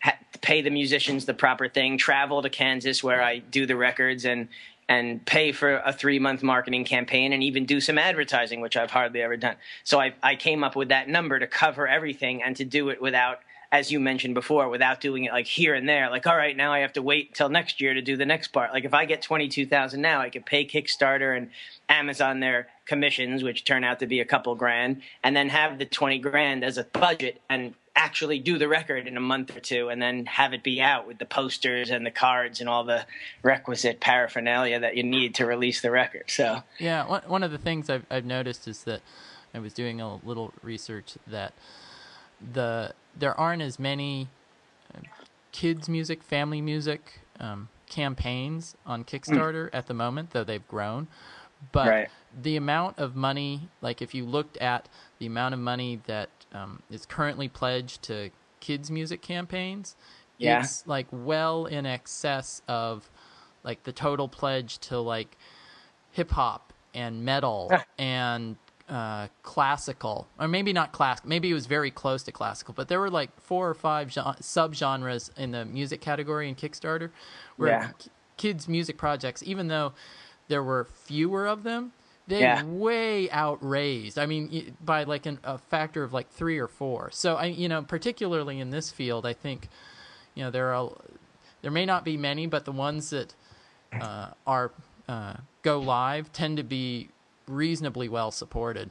ha- 0.00 0.18
pay 0.40 0.62
the 0.62 0.70
musicians 0.70 1.24
the 1.24 1.34
proper 1.34 1.68
thing, 1.68 1.98
travel 1.98 2.40
to 2.40 2.48
Kansas 2.48 3.02
where 3.02 3.20
I 3.20 3.38
do 3.38 3.66
the 3.66 3.74
records, 3.74 4.24
and 4.24 4.46
and 4.88 5.26
pay 5.26 5.50
for 5.50 5.78
a 5.78 5.92
three 5.92 6.20
month 6.20 6.44
marketing 6.44 6.84
campaign 6.84 7.32
and 7.32 7.42
even 7.42 7.66
do 7.66 7.80
some 7.80 7.98
advertising, 7.98 8.60
which 8.60 8.76
I've 8.76 8.92
hardly 8.92 9.20
ever 9.20 9.36
done. 9.36 9.56
So 9.82 9.98
I, 9.98 10.14
I 10.22 10.36
came 10.36 10.62
up 10.62 10.76
with 10.76 10.90
that 10.90 11.08
number 11.08 11.40
to 11.40 11.48
cover 11.48 11.88
everything 11.88 12.40
and 12.40 12.54
to 12.54 12.64
do 12.64 12.90
it 12.90 13.02
without 13.02 13.40
as 13.74 13.90
you 13.90 13.98
mentioned 13.98 14.34
before, 14.34 14.68
without 14.68 15.00
doing 15.00 15.24
it 15.24 15.32
like 15.32 15.48
here 15.48 15.74
and 15.74 15.88
there. 15.88 16.08
Like, 16.08 16.28
all 16.28 16.36
right, 16.36 16.56
now 16.56 16.72
I 16.72 16.78
have 16.78 16.92
to 16.92 17.02
wait 17.02 17.34
till 17.34 17.48
next 17.48 17.80
year 17.80 17.92
to 17.92 18.00
do 18.00 18.16
the 18.16 18.24
next 18.24 18.48
part. 18.52 18.72
Like, 18.72 18.84
if 18.84 18.94
I 18.94 19.04
get 19.04 19.20
twenty 19.20 19.48
two 19.48 19.66
thousand 19.66 20.00
now, 20.00 20.20
I 20.20 20.30
could 20.30 20.46
pay 20.46 20.64
Kickstarter 20.64 21.36
and 21.36 21.50
Amazon 21.88 22.38
their 22.38 22.68
commissions, 22.86 23.42
which 23.42 23.64
turn 23.64 23.82
out 23.82 23.98
to 23.98 24.06
be 24.06 24.20
a 24.20 24.24
couple 24.24 24.54
grand, 24.54 25.02
and 25.24 25.34
then 25.34 25.48
have 25.48 25.80
the 25.80 25.86
twenty 25.86 26.20
grand 26.20 26.62
as 26.62 26.78
a 26.78 26.84
budget 26.84 27.40
and 27.50 27.74
actually 27.96 28.38
do 28.38 28.58
the 28.58 28.68
record 28.68 29.08
in 29.08 29.16
a 29.16 29.20
month 29.20 29.56
or 29.56 29.60
two 29.60 29.88
and 29.88 30.02
then 30.02 30.26
have 30.26 30.52
it 30.52 30.64
be 30.64 30.80
out 30.80 31.06
with 31.06 31.18
the 31.18 31.24
posters 31.24 31.90
and 31.90 32.04
the 32.04 32.10
cards 32.10 32.60
and 32.60 32.68
all 32.68 32.82
the 32.82 33.06
requisite 33.44 34.00
paraphernalia 34.00 34.80
that 34.80 34.96
you 34.96 35.02
need 35.04 35.32
to 35.32 35.46
release 35.46 35.80
the 35.80 35.90
record. 35.92 36.24
So 36.28 36.62
yeah, 36.78 37.06
one 37.06 37.22
one 37.26 37.42
of 37.42 37.50
the 37.50 37.58
things 37.58 37.90
I've 37.90 38.06
I've 38.10 38.24
noticed 38.24 38.68
is 38.68 38.84
that 38.84 39.00
I 39.52 39.58
was 39.58 39.72
doing 39.72 40.00
a 40.00 40.16
little 40.16 40.52
research 40.62 41.16
that 41.28 41.52
the 42.52 42.94
there 43.16 43.38
aren't 43.38 43.62
as 43.62 43.78
many 43.78 44.28
uh, 44.94 45.00
kids 45.52 45.88
music, 45.88 46.22
family 46.22 46.60
music 46.60 47.20
um, 47.40 47.68
campaigns 47.88 48.76
on 48.86 49.04
Kickstarter 49.04 49.66
mm. 49.66 49.70
at 49.72 49.86
the 49.86 49.94
moment, 49.94 50.30
though 50.30 50.44
they've 50.44 50.66
grown. 50.68 51.08
But 51.72 51.88
right. 51.88 52.08
the 52.42 52.56
amount 52.56 52.98
of 52.98 53.16
money, 53.16 53.68
like 53.80 54.02
if 54.02 54.14
you 54.14 54.24
looked 54.24 54.56
at 54.58 54.88
the 55.18 55.26
amount 55.26 55.54
of 55.54 55.60
money 55.60 56.00
that 56.06 56.28
um, 56.52 56.82
is 56.90 57.06
currently 57.06 57.48
pledged 57.48 58.02
to 58.02 58.30
kids 58.60 58.90
music 58.90 59.22
campaigns, 59.22 59.96
yeah. 60.38 60.60
it's 60.60 60.86
like 60.86 61.06
well 61.10 61.66
in 61.66 61.86
excess 61.86 62.62
of 62.68 63.08
like 63.62 63.82
the 63.84 63.92
total 63.92 64.28
pledge 64.28 64.78
to 64.78 64.98
like 64.98 65.36
hip 66.10 66.32
hop 66.32 66.72
and 66.92 67.24
metal 67.24 67.70
and 67.98 68.56
uh, 68.88 69.28
classical, 69.42 70.28
or 70.38 70.48
maybe 70.48 70.72
not 70.72 70.92
classical. 70.92 71.28
Maybe 71.28 71.50
it 71.50 71.54
was 71.54 71.66
very 71.66 71.90
close 71.90 72.22
to 72.24 72.32
classical, 72.32 72.74
but 72.74 72.88
there 72.88 73.00
were 73.00 73.10
like 73.10 73.30
four 73.40 73.68
or 73.68 73.74
five 73.74 74.10
gen- 74.10 74.24
subgenres 74.40 75.30
in 75.38 75.52
the 75.52 75.64
music 75.64 76.00
category 76.00 76.48
in 76.48 76.54
Kickstarter, 76.54 77.10
where 77.56 77.70
yeah. 77.70 77.90
kids' 78.36 78.68
music 78.68 78.98
projects, 78.98 79.42
even 79.42 79.68
though 79.68 79.92
there 80.48 80.62
were 80.62 80.84
fewer 80.84 81.46
of 81.46 81.62
them, 81.62 81.92
they 82.26 82.40
yeah. 82.40 82.62
way 82.64 83.30
outraised. 83.30 84.18
I 84.18 84.26
mean, 84.26 84.76
by 84.82 85.04
like 85.04 85.26
an, 85.26 85.38
a 85.44 85.58
factor 85.58 86.02
of 86.02 86.12
like 86.12 86.30
three 86.30 86.58
or 86.58 86.68
four. 86.68 87.10
So 87.10 87.36
I, 87.36 87.46
you 87.46 87.68
know, 87.68 87.82
particularly 87.82 88.60
in 88.60 88.70
this 88.70 88.90
field, 88.90 89.26
I 89.26 89.32
think, 89.32 89.68
you 90.34 90.44
know, 90.44 90.50
there 90.50 90.74
are 90.74 90.90
there 91.62 91.70
may 91.70 91.86
not 91.86 92.04
be 92.04 92.16
many, 92.16 92.46
but 92.46 92.64
the 92.64 92.72
ones 92.72 93.10
that 93.10 93.34
uh, 93.92 94.28
are 94.46 94.72
uh, 95.08 95.34
go 95.62 95.80
live 95.80 96.32
tend 96.32 96.56
to 96.58 96.62
be 96.62 97.08
reasonably 97.46 98.08
well 98.08 98.30
supported. 98.30 98.90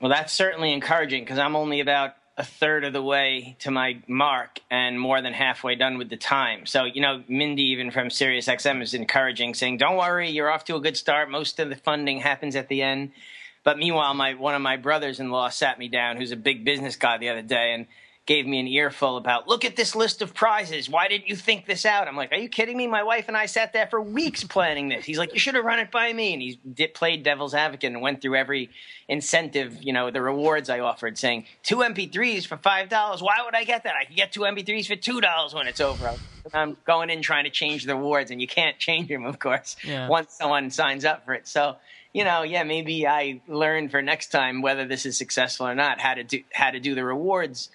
Well, 0.00 0.10
that's 0.10 0.32
certainly 0.32 0.72
encouraging 0.72 1.24
because 1.24 1.38
I'm 1.38 1.56
only 1.56 1.80
about 1.80 2.14
a 2.36 2.44
third 2.44 2.84
of 2.84 2.92
the 2.92 3.02
way 3.02 3.56
to 3.60 3.70
my 3.70 4.02
mark 4.06 4.60
and 4.70 5.00
more 5.00 5.22
than 5.22 5.32
halfway 5.32 5.74
done 5.74 5.96
with 5.96 6.10
the 6.10 6.18
time. 6.18 6.66
So, 6.66 6.84
you 6.84 7.00
know, 7.00 7.24
Mindy, 7.28 7.62
even 7.70 7.90
from 7.90 8.08
SiriusXM, 8.08 8.82
is 8.82 8.92
encouraging, 8.92 9.54
saying, 9.54 9.78
Don't 9.78 9.96
worry, 9.96 10.30
you're 10.30 10.50
off 10.50 10.64
to 10.64 10.76
a 10.76 10.80
good 10.80 10.98
start. 10.98 11.30
Most 11.30 11.58
of 11.58 11.70
the 11.70 11.76
funding 11.76 12.20
happens 12.20 12.54
at 12.54 12.68
the 12.68 12.82
end. 12.82 13.12
But 13.64 13.78
meanwhile, 13.78 14.14
my 14.14 14.34
one 14.34 14.54
of 14.54 14.62
my 14.62 14.76
brothers 14.76 15.18
in 15.18 15.30
law 15.30 15.48
sat 15.48 15.78
me 15.78 15.88
down, 15.88 16.18
who's 16.18 16.30
a 16.30 16.36
big 16.36 16.64
business 16.64 16.94
guy, 16.94 17.18
the 17.18 17.30
other 17.30 17.42
day, 17.42 17.72
and 17.72 17.86
gave 18.26 18.44
me 18.44 18.58
an 18.58 18.66
earful 18.66 19.16
about 19.16 19.46
look 19.46 19.64
at 19.64 19.76
this 19.76 19.94
list 19.94 20.20
of 20.20 20.34
prizes. 20.34 20.90
Why 20.90 21.06
didn't 21.06 21.28
you 21.28 21.36
think 21.36 21.64
this 21.64 21.86
out? 21.86 22.08
I'm 22.08 22.16
like 22.16 22.32
are 22.32 22.36
you 22.36 22.48
kidding 22.48 22.76
me? 22.76 22.86
My 22.88 23.04
wife 23.04 23.28
and 23.28 23.36
i 23.36 23.46
sat 23.46 23.72
there 23.72 23.86
for 23.86 24.00
weeks 24.00 24.42
planning 24.44 24.88
this. 24.88 25.04
He's 25.04 25.18
like 25.18 25.32
you 25.32 25.38
should 25.38 25.54
have 25.54 25.64
run 25.64 25.78
it 25.78 25.90
by 25.92 26.12
me. 26.12 26.32
And 26.32 26.42
he 26.42 26.60
did, 26.70 26.92
played 26.92 27.22
devil's 27.22 27.54
advocate 27.54 27.92
and 27.92 28.02
went 28.02 28.20
through 28.20 28.36
every 28.36 28.70
incentive 29.08 29.80
you 29.80 29.92
know 29.92 30.10
the 30.10 30.20
rewards 30.20 30.68
i 30.68 30.80
offered 30.80 31.16
saying 31.16 31.44
two 31.62 31.76
mp3s 31.76 32.46
for 32.46 32.56
five 32.56 32.88
dollars. 32.88 33.22
Why 33.22 33.36
would 33.44 33.54
i 33.54 33.64
get 33.64 33.84
that? 33.84 33.94
I 34.00 34.04
can 34.04 34.16
get 34.16 34.32
two 34.32 34.40
mp3s 34.40 34.88
for 34.88 34.96
two 34.96 35.20
dollars 35.20 35.54
when 35.54 35.68
it's 35.68 35.80
over. 35.80 36.12
I'm 36.52 36.76
going 36.84 37.10
in 37.10 37.22
trying 37.22 37.44
to 37.44 37.50
change 37.50 37.84
the 37.86 37.96
rewards 37.96 38.30
and 38.30 38.40
you 38.40 38.48
can't 38.48 38.78
change 38.78 39.08
them 39.08 39.24
of 39.24 39.38
course 39.38 39.76
yeah. 39.84 40.08
once 40.08 40.32
someone 40.32 40.70
signs 40.70 41.04
up 41.04 41.24
for 41.24 41.34
it. 41.34 41.46
So 41.46 41.76
you 42.12 42.24
know, 42.24 42.44
yeah, 42.44 42.62
maybe 42.62 43.06
I 43.06 43.42
learn 43.46 43.90
for 43.90 44.00
next 44.00 44.28
time 44.28 44.62
whether 44.62 44.86
this 44.86 45.04
is 45.04 45.18
successful 45.18 45.66
or 45.66 45.74
not 45.74 46.00
how 46.00 46.14
to 46.14 46.24
do 46.24 46.42
how 46.50 46.70
to 46.70 46.80
do 46.80 46.94
the 46.94 47.04
rewards 47.04 47.68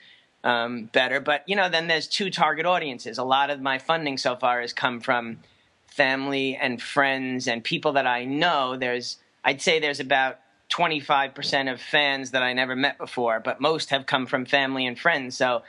um, 0.43 0.85
better. 0.85 1.19
But 1.19 1.43
you 1.47 1.55
know, 1.55 1.69
then 1.69 1.87
there's 1.87 2.07
two 2.07 2.29
target 2.29 2.65
audiences. 2.65 3.17
A 3.17 3.23
lot 3.23 3.49
of 3.49 3.61
my 3.61 3.77
funding 3.77 4.17
so 4.17 4.35
far 4.35 4.61
has 4.61 4.73
come 4.73 4.99
from 4.99 5.39
family 5.87 6.55
and 6.55 6.81
friends 6.81 7.47
and 7.47 7.63
people 7.63 7.93
that 7.93 8.07
I 8.07 8.25
know. 8.25 8.77
There's, 8.77 9.17
I'd 9.43 9.61
say, 9.61 9.79
there's 9.79 9.99
about 9.99 10.39
25% 10.71 11.71
of 11.71 11.81
fans 11.81 12.31
that 12.31 12.41
I 12.41 12.53
never 12.53 12.75
met 12.75 12.97
before, 12.97 13.41
but 13.41 13.59
most 13.59 13.89
have 13.89 14.05
come 14.05 14.25
from 14.25 14.45
family 14.45 14.87
and 14.87 14.97
friends. 14.97 15.35
So 15.35 15.63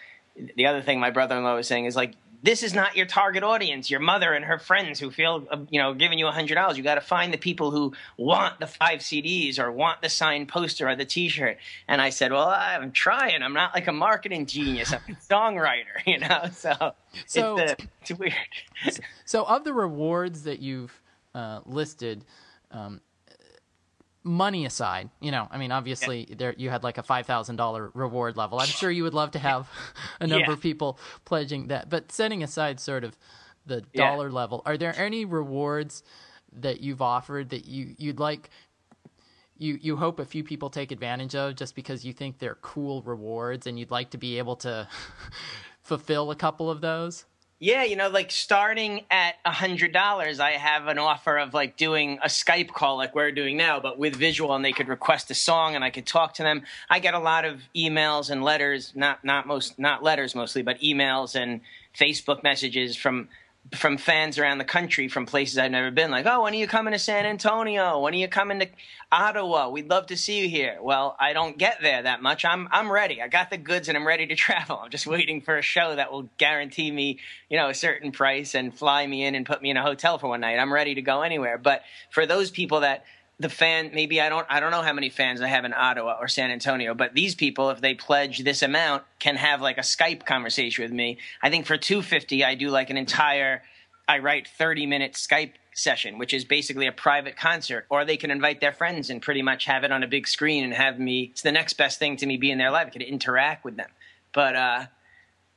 the 0.56 0.66
other 0.66 0.80
thing 0.80 1.00
my 1.00 1.10
brother-in-law 1.10 1.56
was 1.56 1.66
saying 1.66 1.86
is 1.86 1.96
like 1.96 2.14
this 2.42 2.62
is 2.62 2.74
not 2.74 2.96
your 2.96 3.06
target 3.06 3.42
audience, 3.42 3.90
your 3.90 4.00
mother 4.00 4.32
and 4.32 4.44
her 4.44 4.58
friends 4.58 4.98
who 4.98 5.10
feel, 5.10 5.46
uh, 5.50 5.58
you 5.70 5.80
know, 5.80 5.94
giving 5.94 6.18
you 6.18 6.26
a 6.26 6.32
hundred 6.32 6.56
dollars. 6.56 6.76
You 6.76 6.82
got 6.82 6.96
to 6.96 7.00
find 7.00 7.32
the 7.32 7.38
people 7.38 7.70
who 7.70 7.92
want 8.16 8.58
the 8.58 8.66
five 8.66 9.00
CDs 9.00 9.58
or 9.58 9.70
want 9.70 10.02
the 10.02 10.08
signed 10.08 10.48
poster 10.48 10.88
or 10.88 10.96
the 10.96 11.04
T-shirt. 11.04 11.58
And 11.86 12.02
I 12.02 12.10
said, 12.10 12.32
well, 12.32 12.48
I'm 12.48 12.90
trying. 12.90 13.42
I'm 13.42 13.52
not 13.52 13.74
like 13.74 13.86
a 13.86 13.92
marketing 13.92 14.46
genius. 14.46 14.92
I'm 14.92 15.00
a 15.08 15.12
songwriter, 15.32 15.84
you 16.06 16.18
know. 16.18 16.46
So, 16.52 16.94
so 17.26 17.58
it's, 17.58 17.72
uh, 17.72 17.86
it's 18.00 18.12
weird. 18.18 18.34
so, 19.24 19.44
of 19.44 19.64
the 19.64 19.72
rewards 19.72 20.42
that 20.42 20.58
you've 20.58 21.00
uh, 21.34 21.60
listed, 21.64 22.24
um, 22.72 23.00
money 24.24 24.66
aside, 24.66 25.10
you 25.20 25.30
know, 25.30 25.48
I 25.50 25.58
mean, 25.58 25.72
obviously 25.72 26.26
yeah. 26.28 26.34
there 26.38 26.54
you 26.56 26.70
had 26.70 26.84
like 26.84 26.98
a 26.98 27.02
five 27.02 27.26
thousand 27.26 27.56
dollar 27.56 27.90
reward 27.94 28.36
level. 28.36 28.58
I'm 28.58 28.66
sure 28.66 28.90
you 28.90 29.02
would 29.04 29.14
love 29.14 29.32
to 29.32 29.38
have 29.38 29.68
a 30.20 30.26
number 30.26 30.46
yeah. 30.46 30.52
of 30.52 30.60
people 30.60 30.98
pledging 31.24 31.68
that. 31.68 31.88
But 31.88 32.12
setting 32.12 32.42
aside 32.42 32.80
sort 32.80 33.04
of 33.04 33.16
the 33.66 33.82
dollar 33.94 34.28
yeah. 34.28 34.34
level, 34.34 34.62
are 34.66 34.76
there 34.76 34.94
any 34.96 35.24
rewards 35.24 36.02
that 36.52 36.80
you've 36.80 37.02
offered 37.02 37.50
that 37.50 37.64
you 37.66 37.94
you'd 37.98 38.20
like 38.20 38.50
you 39.56 39.78
you 39.80 39.96
hope 39.96 40.18
a 40.20 40.24
few 40.24 40.44
people 40.44 40.70
take 40.70 40.92
advantage 40.92 41.34
of 41.34 41.56
just 41.56 41.74
because 41.74 42.04
you 42.04 42.12
think 42.12 42.38
they're 42.38 42.58
cool 42.62 43.02
rewards 43.02 43.66
and 43.66 43.78
you'd 43.78 43.90
like 43.90 44.10
to 44.10 44.18
be 44.18 44.38
able 44.38 44.56
to 44.56 44.86
fulfill 45.82 46.30
a 46.30 46.36
couple 46.36 46.70
of 46.70 46.80
those? 46.80 47.24
Yeah, 47.62 47.84
you 47.84 47.94
know, 47.94 48.08
like 48.08 48.32
starting 48.32 49.02
at 49.08 49.36
a 49.44 49.52
hundred 49.52 49.92
dollars, 49.92 50.40
I 50.40 50.50
have 50.50 50.88
an 50.88 50.98
offer 50.98 51.38
of 51.38 51.54
like 51.54 51.76
doing 51.76 52.18
a 52.20 52.26
Skype 52.26 52.70
call 52.70 52.96
like 52.96 53.14
we're 53.14 53.30
doing 53.30 53.56
now, 53.56 53.78
but 53.78 54.00
with 54.00 54.16
visual, 54.16 54.52
and 54.52 54.64
they 54.64 54.72
could 54.72 54.88
request 54.88 55.30
a 55.30 55.34
song, 55.34 55.76
and 55.76 55.84
I 55.84 55.90
could 55.90 56.04
talk 56.04 56.34
to 56.34 56.42
them. 56.42 56.64
I 56.90 56.98
get 56.98 57.14
a 57.14 57.20
lot 57.20 57.44
of 57.44 57.60
emails 57.72 58.30
and 58.30 58.42
letters, 58.42 58.90
not 58.96 59.22
not 59.22 59.46
most 59.46 59.78
not 59.78 60.02
letters 60.02 60.34
mostly, 60.34 60.62
but 60.62 60.80
emails 60.80 61.40
and 61.40 61.60
Facebook 61.96 62.42
messages 62.42 62.96
from 62.96 63.28
from 63.74 63.96
fans 63.96 64.38
around 64.38 64.58
the 64.58 64.64
country 64.64 65.08
from 65.08 65.24
places 65.24 65.56
I've 65.56 65.70
never 65.70 65.90
been. 65.90 66.10
Like, 66.10 66.26
oh, 66.26 66.42
when 66.42 66.52
are 66.52 66.56
you 66.56 66.66
coming 66.66 66.92
to 66.92 66.98
San 66.98 67.24
Antonio? 67.24 68.00
When 68.00 68.12
are 68.12 68.18
you 68.18 68.28
coming 68.28 68.60
to 68.60 68.68
Ottawa? 69.10 69.70
We'd 69.70 69.88
love 69.88 70.06
to 70.08 70.16
see 70.16 70.40
you 70.40 70.48
here. 70.48 70.78
Well, 70.82 71.16
I 71.18 71.32
don't 71.32 71.56
get 71.56 71.78
there 71.80 72.02
that 72.02 72.22
much. 72.22 72.44
I'm 72.44 72.68
I'm 72.70 72.92
ready. 72.92 73.22
I 73.22 73.28
got 73.28 73.50
the 73.50 73.56
goods 73.56 73.88
and 73.88 73.96
I'm 73.96 74.06
ready 74.06 74.26
to 74.26 74.34
travel. 74.36 74.80
I'm 74.82 74.90
just 74.90 75.06
waiting 75.06 75.40
for 75.40 75.56
a 75.56 75.62
show 75.62 75.96
that 75.96 76.12
will 76.12 76.28
guarantee 76.38 76.90
me, 76.90 77.20
you 77.48 77.56
know, 77.56 77.68
a 77.68 77.74
certain 77.74 78.12
price 78.12 78.54
and 78.54 78.76
fly 78.76 79.06
me 79.06 79.24
in 79.24 79.34
and 79.34 79.46
put 79.46 79.62
me 79.62 79.70
in 79.70 79.76
a 79.76 79.82
hotel 79.82 80.18
for 80.18 80.28
one 80.28 80.40
night. 80.40 80.58
I'm 80.58 80.72
ready 80.72 80.94
to 80.94 81.02
go 81.02 81.22
anywhere. 81.22 81.56
But 81.56 81.82
for 82.10 82.26
those 82.26 82.50
people 82.50 82.80
that 82.80 83.04
the 83.42 83.48
fan 83.48 83.90
maybe 83.92 84.20
I 84.20 84.28
don't 84.28 84.46
I 84.48 84.60
don't 84.60 84.70
know 84.70 84.82
how 84.82 84.92
many 84.92 85.10
fans 85.10 85.40
I 85.40 85.48
have 85.48 85.64
in 85.64 85.74
Ottawa 85.74 86.16
or 86.20 86.28
San 86.28 86.50
Antonio, 86.50 86.94
but 86.94 87.14
these 87.14 87.34
people 87.34 87.70
if 87.70 87.80
they 87.80 87.94
pledge 87.94 88.38
this 88.38 88.62
amount 88.62 89.04
can 89.18 89.36
have 89.36 89.60
like 89.60 89.78
a 89.78 89.82
Skype 89.82 90.24
conversation 90.24 90.82
with 90.82 90.92
me. 90.92 91.18
I 91.42 91.50
think 91.50 91.66
for 91.66 91.76
250 91.76 92.44
I 92.44 92.54
do 92.54 92.70
like 92.70 92.90
an 92.90 92.96
entire 92.96 93.62
I 94.08 94.18
write 94.18 94.48
30 94.48 94.86
minute 94.86 95.12
Skype 95.12 95.52
session, 95.74 96.18
which 96.18 96.34
is 96.34 96.44
basically 96.44 96.86
a 96.86 96.92
private 96.92 97.36
concert, 97.36 97.86
or 97.88 98.04
they 98.04 98.16
can 98.16 98.30
invite 98.30 98.60
their 98.60 98.72
friends 98.72 99.10
and 99.10 99.22
pretty 99.22 99.42
much 99.42 99.64
have 99.64 99.84
it 99.84 99.92
on 99.92 100.02
a 100.02 100.08
big 100.08 100.28
screen 100.28 100.64
and 100.64 100.74
have 100.74 100.98
me. 100.98 101.30
It's 101.32 101.42
the 101.42 101.52
next 101.52 101.74
best 101.74 101.98
thing 101.98 102.16
to 102.18 102.26
me 102.26 102.36
being 102.36 102.58
there 102.58 102.70
live. 102.70 102.88
I 102.88 102.90
can 102.90 103.02
interact 103.02 103.64
with 103.64 103.76
them. 103.76 103.88
But 104.32 104.56
uh, 104.56 104.86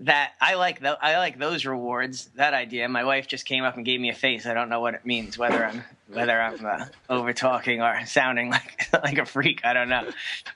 that 0.01 0.33
I 0.41 0.55
like 0.55 0.81
the, 0.81 0.97
I 1.01 1.17
like 1.17 1.39
those 1.39 1.65
rewards. 1.65 2.29
That 2.35 2.53
idea. 2.53 2.87
My 2.89 3.05
wife 3.05 3.27
just 3.27 3.45
came 3.45 3.63
up 3.63 3.77
and 3.77 3.85
gave 3.85 3.99
me 3.99 4.09
a 4.09 4.13
face. 4.13 4.45
I 4.45 4.53
don't 4.53 4.69
know 4.69 4.81
what 4.81 4.93
it 4.93 5.05
means. 5.05 5.37
Whether 5.37 5.65
I'm 5.65 5.83
whether 6.11 6.39
I'm 6.39 6.65
uh, 6.65 6.85
over 7.09 7.33
talking 7.33 7.81
or 7.81 8.05
sounding 8.05 8.49
like 8.51 8.89
like 8.93 9.17
a 9.17 9.25
freak. 9.25 9.63
I 9.63 9.73
don't 9.73 9.89
know. 9.89 10.09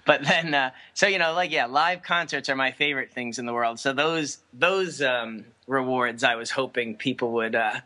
But 0.05 0.23
then, 0.23 0.53
uh, 0.53 0.71
so 0.93 1.07
you 1.07 1.19
know, 1.19 1.33
like 1.33 1.51
yeah, 1.51 1.67
live 1.67 2.03
concerts 2.03 2.49
are 2.49 2.55
my 2.55 2.71
favorite 2.71 3.11
things 3.11 3.39
in 3.39 3.45
the 3.45 3.53
world. 3.53 3.79
So 3.79 3.93
those 3.93 4.39
those 4.53 5.01
um, 5.01 5.45
rewards, 5.67 6.23
I 6.23 6.35
was 6.35 6.51
hoping 6.51 6.95
people 6.95 7.31
would. 7.33 7.55
Uh, 7.55 7.79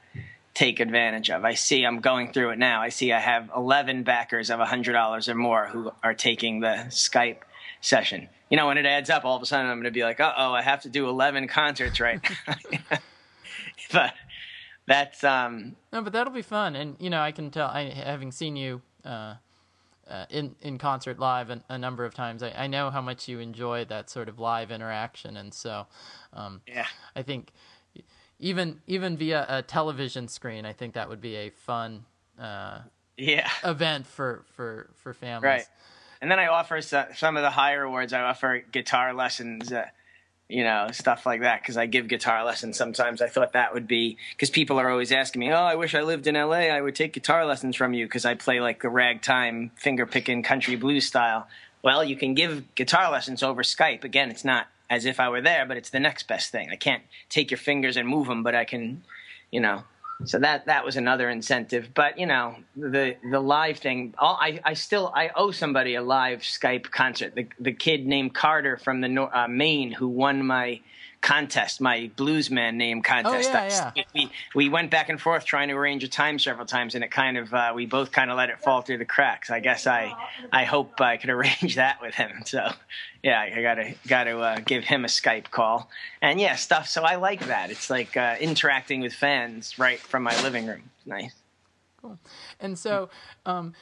take 0.53 0.79
advantage 0.79 1.31
of. 1.31 1.43
I 1.43 1.55
see 1.55 1.83
I'm 1.83 1.99
going 1.99 2.31
through 2.31 2.51
it 2.51 2.59
now. 2.59 2.79
I 2.79 2.89
see 2.89 3.11
I 3.11 3.19
have 3.19 3.49
11 3.55 4.03
backers 4.03 4.51
of 4.51 4.59
$100 4.59 5.27
or 5.27 5.33
more 5.33 5.65
who 5.65 5.91
are 6.03 6.13
taking 6.13 6.59
the 6.59 6.85
Skype 6.89 7.37
session 7.81 8.29
you 8.53 8.57
know, 8.57 8.67
when 8.67 8.77
it 8.77 8.85
adds 8.85 9.09
up, 9.09 9.25
all 9.25 9.35
of 9.35 9.41
a 9.41 9.47
sudden 9.47 9.65
I'm 9.65 9.77
going 9.77 9.85
to 9.85 9.89
be 9.89 10.03
like, 10.03 10.19
uh 10.19 10.31
oh, 10.37 10.53
I 10.53 10.61
have 10.61 10.83
to 10.83 10.89
do 10.89 11.09
11 11.09 11.47
concerts 11.47 11.99
right 11.99 12.21
but 13.91 14.13
that's 14.85 15.23
um 15.23 15.75
no, 15.91 16.03
but 16.03 16.13
that'll 16.13 16.31
be 16.31 16.43
fun, 16.43 16.75
and 16.75 16.95
you 16.99 17.09
know, 17.09 17.19
I 17.19 17.31
can 17.31 17.49
tell. 17.49 17.65
I 17.65 17.89
having 17.89 18.31
seen 18.31 18.55
you 18.55 18.83
uh, 19.03 19.37
uh, 20.07 20.25
in 20.29 20.53
in 20.61 20.77
concert 20.77 21.17
live 21.17 21.49
a, 21.49 21.63
a 21.67 21.79
number 21.79 22.05
of 22.05 22.13
times, 22.13 22.43
I, 22.43 22.51
I, 22.51 22.67
know 22.67 22.91
how 22.91 23.01
much 23.01 23.27
you 23.27 23.39
enjoy 23.39 23.85
that 23.85 24.11
sort 24.11 24.29
of 24.29 24.37
live 24.37 24.69
interaction, 24.69 25.35
and 25.35 25.51
so 25.51 25.87
um, 26.33 26.61
yeah, 26.67 26.85
I 27.15 27.23
think 27.23 27.53
even 28.37 28.81
even 28.85 29.17
via 29.17 29.47
a 29.49 29.63
television 29.63 30.27
screen, 30.27 30.63
I 30.63 30.73
think 30.73 30.93
that 30.93 31.09
would 31.09 31.21
be 31.21 31.37
a 31.37 31.49
fun 31.49 32.05
uh, 32.39 32.81
yeah 33.17 33.49
event 33.63 34.05
for 34.05 34.43
for 34.53 34.91
for 34.95 35.11
families. 35.15 35.43
Right. 35.43 35.65
And 36.23 36.31
then 36.31 36.39
I 36.39 36.47
offer 36.47 36.79
some 36.81 37.35
of 37.35 37.43
the 37.43 37.49
higher 37.49 37.83
awards. 37.83 38.13
I 38.13 38.21
offer 38.21 38.63
guitar 38.71 39.13
lessons, 39.13 39.73
uh, 39.73 39.87
you 40.47 40.63
know, 40.63 40.87
stuff 40.93 41.25
like 41.25 41.41
that 41.41 41.61
because 41.61 41.75
I 41.75 41.85
give 41.85 42.07
guitar 42.07 42.45
lessons 42.45 42.77
sometimes. 42.77 43.21
I 43.21 43.27
thought 43.27 43.51
that 43.51 43.73
would 43.73 43.89
be 43.89 44.15
because 44.31 44.49
people 44.49 44.79
are 44.79 44.89
always 44.89 45.11
asking 45.11 45.41
me, 45.41 45.51
"Oh, 45.51 45.65
I 45.65 45.75
wish 45.75 45.93
I 45.93 46.01
lived 46.01 46.25
in 46.25 46.37
L.A. 46.37 46.71
I 46.71 46.79
would 46.79 46.95
take 46.95 47.11
guitar 47.11 47.45
lessons 47.45 47.75
from 47.75 47.93
you 47.93 48.05
because 48.05 48.23
I 48.23 48.35
play 48.35 48.61
like 48.61 48.81
the 48.81 48.87
ragtime, 48.87 49.71
finger 49.75 50.05
picking 50.05 50.43
country 50.43 50.77
blues 50.77 51.05
style." 51.05 51.49
Well, 51.81 52.05
you 52.05 52.15
can 52.15 52.35
give 52.35 52.73
guitar 52.75 53.11
lessons 53.11 53.43
over 53.43 53.61
Skype. 53.61 54.05
Again, 54.05 54.31
it's 54.31 54.45
not 54.45 54.67
as 54.89 55.03
if 55.03 55.19
I 55.19 55.27
were 55.27 55.41
there, 55.41 55.65
but 55.65 55.75
it's 55.75 55.89
the 55.89 55.99
next 55.99 56.29
best 56.29 56.53
thing. 56.53 56.69
I 56.71 56.77
can't 56.77 57.03
take 57.27 57.51
your 57.51 57.57
fingers 57.57 57.97
and 57.97 58.07
move 58.07 58.27
them, 58.27 58.43
but 58.43 58.55
I 58.55 58.63
can, 58.63 59.03
you 59.51 59.59
know, 59.59 59.83
so 60.25 60.39
that 60.39 60.65
that 60.67 60.85
was 60.85 60.95
another 60.95 61.29
incentive. 61.29 61.89
But 61.93 62.17
you 62.17 62.25
know, 62.25 62.55
the 62.75 63.15
the 63.29 63.39
live 63.39 63.77
thing. 63.77 64.13
All, 64.17 64.37
I 64.39 64.59
I 64.63 64.73
still 64.73 65.11
I 65.15 65.31
owe 65.35 65.51
somebody 65.51 65.95
a 65.95 66.01
live 66.01 66.39
Skype 66.39 66.91
concert. 66.91 67.35
The 67.35 67.47
the 67.59 67.73
kid 67.73 68.05
named 68.05 68.33
Carter 68.33 68.77
from 68.77 69.01
the 69.01 69.21
uh, 69.21 69.47
Maine 69.47 69.91
who 69.91 70.07
won 70.07 70.45
my 70.45 70.79
contest, 71.23 71.81
my 71.81 72.11
bluesman 72.17 72.75
name 72.75 73.01
contest. 73.01 73.49
Oh, 73.49 73.53
yeah, 73.53 73.91
yeah. 73.95 74.03
We, 74.13 74.29
we 74.53 74.69
went 74.69 74.91
back 74.91 75.09
and 75.09 75.19
forth 75.19 75.45
trying 75.45 75.69
to 75.69 75.73
arrange 75.73 76.03
a 76.03 76.07
time 76.09 76.37
several 76.37 76.67
times, 76.67 76.93
and 76.93 77.03
it 77.03 77.09
kind 77.09 77.37
of 77.37 77.51
uh, 77.51 77.71
we 77.73 77.87
both 77.87 78.11
kind 78.11 78.29
of 78.29 78.37
let 78.37 78.49
it 78.49 78.59
fall 78.59 78.81
through 78.81 78.99
the 78.99 79.05
cracks. 79.05 79.49
I 79.49 79.61
guess 79.61 79.87
I 79.87 80.13
I 80.51 80.65
hope 80.65 81.01
I 81.01 81.17
could 81.17 81.29
arrange 81.31 81.75
that 81.75 82.01
with 82.01 82.13
him. 82.13 82.43
So 82.45 82.69
yeah, 83.23 83.39
I 83.39 83.61
gotta 83.61 83.95
gotta 84.07 84.37
uh, 84.37 84.59
give 84.59 84.83
him 84.83 85.05
a 85.05 85.07
Skype 85.07 85.49
call, 85.49 85.89
and 86.21 86.39
yeah, 86.39 86.55
stuff. 86.55 86.87
So 86.87 87.03
I 87.03 87.15
like 87.15 87.47
that. 87.47 87.71
It's 87.71 87.89
like 87.89 88.15
uh, 88.15 88.35
interacting 88.39 88.99
with 88.99 89.13
fans 89.13 89.79
right 89.79 89.99
from 89.99 90.23
my 90.23 90.39
living 90.43 90.67
room. 90.67 90.91
Nice. 91.07 91.33
Cool. 92.01 92.19
And 92.59 92.77
so. 92.77 93.09
Um, 93.45 93.73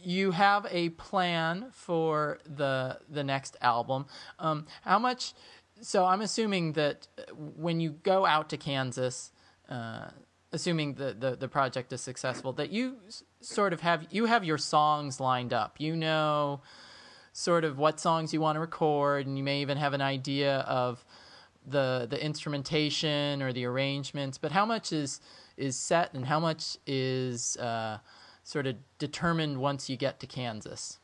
you 0.00 0.30
have 0.30 0.64
a 0.70 0.90
plan 0.90 1.66
for 1.72 2.38
the 2.46 2.98
the 3.10 3.24
next 3.24 3.56
album. 3.60 4.06
Um, 4.38 4.66
how 4.82 4.98
much 5.00 5.34
so 5.80 6.04
I'm 6.04 6.20
assuming 6.20 6.72
that 6.72 7.06
uh, 7.18 7.32
when 7.34 7.80
you 7.80 7.90
go 7.90 8.26
out 8.26 8.48
to 8.50 8.56
Kansas, 8.56 9.32
uh, 9.68 10.10
assuming 10.52 10.94
the, 10.94 11.14
the, 11.18 11.36
the 11.36 11.48
project 11.48 11.92
is 11.92 12.00
successful, 12.00 12.52
that 12.54 12.70
you 12.70 12.96
sort 13.40 13.72
of 13.72 13.80
have 13.80 14.06
you 14.10 14.26
have 14.26 14.44
your 14.44 14.58
songs 14.58 15.20
lined 15.20 15.52
up. 15.52 15.76
You 15.78 15.96
know, 15.96 16.60
sort 17.32 17.64
of 17.64 17.78
what 17.78 18.00
songs 18.00 18.32
you 18.32 18.40
want 18.40 18.56
to 18.56 18.60
record, 18.60 19.26
and 19.26 19.36
you 19.36 19.44
may 19.44 19.60
even 19.60 19.78
have 19.78 19.92
an 19.92 20.02
idea 20.02 20.58
of 20.60 21.04
the 21.66 22.06
the 22.08 22.22
instrumentation 22.22 23.42
or 23.42 23.52
the 23.52 23.64
arrangements. 23.64 24.38
But 24.38 24.52
how 24.52 24.66
much 24.66 24.92
is 24.92 25.20
is 25.56 25.76
set, 25.76 26.14
and 26.14 26.26
how 26.26 26.40
much 26.40 26.78
is 26.86 27.56
uh, 27.58 27.98
sort 28.42 28.66
of 28.66 28.76
determined 28.98 29.58
once 29.58 29.90
you 29.90 29.96
get 29.96 30.20
to 30.20 30.26
Kansas? 30.26 30.98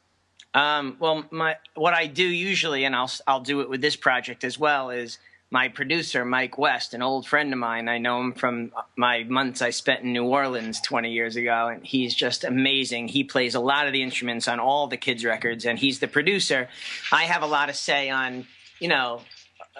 Um, 0.55 0.97
well, 1.01 1.25
my 1.31 1.57
what 1.75 1.95
I 1.95 2.07
do 2.07 2.25
usually, 2.25 2.85
and 2.85 2.95
I'll 2.95 3.11
I'll 3.27 3.41
do 3.41 3.61
it 3.61 3.69
with 3.69 3.81
this 3.81 3.97
project 3.97 4.45
as 4.45 4.59
well, 4.59 4.91
is 4.91 5.19
my 5.51 5.69
producer 5.69 6.25
Mike 6.25 6.59
West, 6.59 6.95
an 6.95 7.03
old 7.03 7.27
friend 7.27 7.53
of 7.53 7.59
mine. 7.59 7.89
I 7.89 7.99
know 7.99 8.21
him 8.21 8.33
from 8.33 8.73
my 8.97 9.25
months 9.25 9.63
I 9.63 9.71
spent 9.71 10.03
in 10.03 10.13
New 10.13 10.25
Orleans 10.25 10.81
20 10.81 11.13
years 11.13 11.37
ago, 11.37 11.69
and 11.69 11.85
he's 11.85 12.15
just 12.15 12.45
amazing. 12.45 13.09
He 13.09 13.25
plays 13.25 13.55
a 13.55 13.61
lot 13.61 13.87
of 13.87 13.93
the 13.93 14.03
instruments 14.03 14.49
on 14.49 14.59
all 14.59 14.87
the 14.87 14.97
kids' 14.97 15.25
records, 15.25 15.65
and 15.65 15.79
he's 15.79 15.99
the 16.01 16.09
producer. 16.09 16.69
I 17.13 17.25
have 17.25 17.43
a 17.43 17.47
lot 17.47 17.69
of 17.69 17.77
say 17.77 18.11
on, 18.11 18.47
you 18.81 18.89
know, 18.89 19.21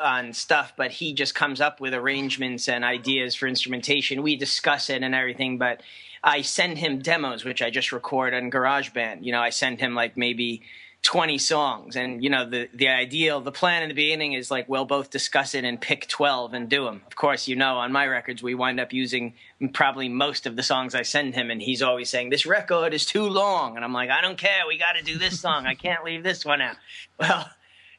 on 0.01 0.33
stuff, 0.33 0.73
but 0.77 0.91
he 0.91 1.13
just 1.13 1.35
comes 1.35 1.61
up 1.61 1.81
with 1.81 1.95
arrangements 1.95 2.69
and 2.69 2.85
ideas 2.85 3.35
for 3.35 3.47
instrumentation. 3.47 4.23
We 4.23 4.37
discuss 4.37 4.91
it 4.91 5.03
and 5.03 5.15
everything, 5.15 5.59
but 5.59 5.83
I 6.25 6.41
send 6.41 6.79
him 6.79 7.01
demos, 7.01 7.45
which 7.45 7.61
I 7.61 7.69
just 7.69 7.93
record 7.93 8.33
on 8.33 8.51
GarageBand. 8.51 9.23
You 9.23 9.33
know, 9.33 9.43
I 9.43 9.51
send 9.51 9.79
him 9.79 9.95
like 9.95 10.17
maybe 10.17 10.63
20 11.03 11.37
songs. 11.37 11.97
And, 11.97 12.25
you 12.25 12.31
know, 12.31 12.49
the, 12.49 12.69
the 12.73 12.89
ideal, 12.89 13.43
the 13.43 13.53
plan 13.53 13.83
in 13.83 13.91
the 13.91 13.95
beginning 13.95 14.33
is 14.33 14.51
like 14.51 14.67
we'll 14.67 14.87
both 14.87 15.11
discuss 15.11 15.55
it 15.55 15.63
and 15.63 15.79
pick 15.79 16.09
12 16.09 16.55
and 16.55 16.69
do 16.69 16.87
them. 16.87 17.03
Of 17.07 17.15
course, 17.15 17.47
you 17.47 17.57
know, 17.57 17.77
on 17.77 17.93
my 17.93 18.07
records, 18.07 18.43
we 18.43 18.55
wind 18.55 18.81
up 18.81 18.95
using 18.95 19.35
probably 19.75 20.09
most 20.09 20.47
of 20.47 20.57
the 20.57 20.63
songs 20.63 20.95
I 20.95 21.03
send 21.03 21.35
him. 21.35 21.51
And 21.51 21.61
he's 21.61 21.83
always 21.83 22.09
saying, 22.09 22.31
this 22.31 22.47
record 22.47 22.95
is 22.95 23.05
too 23.05 23.29
long. 23.29 23.77
And 23.77 23.85
I'm 23.85 23.93
like, 23.93 24.09
I 24.09 24.23
don't 24.23 24.39
care. 24.39 24.63
We 24.67 24.79
got 24.79 24.93
to 24.93 25.03
do 25.03 25.19
this 25.19 25.39
song. 25.39 25.67
I 25.67 25.75
can't 25.75 26.05
leave 26.05 26.25
this 26.25 26.45
one 26.45 26.61
out. 26.61 26.77
Well, 27.21 27.49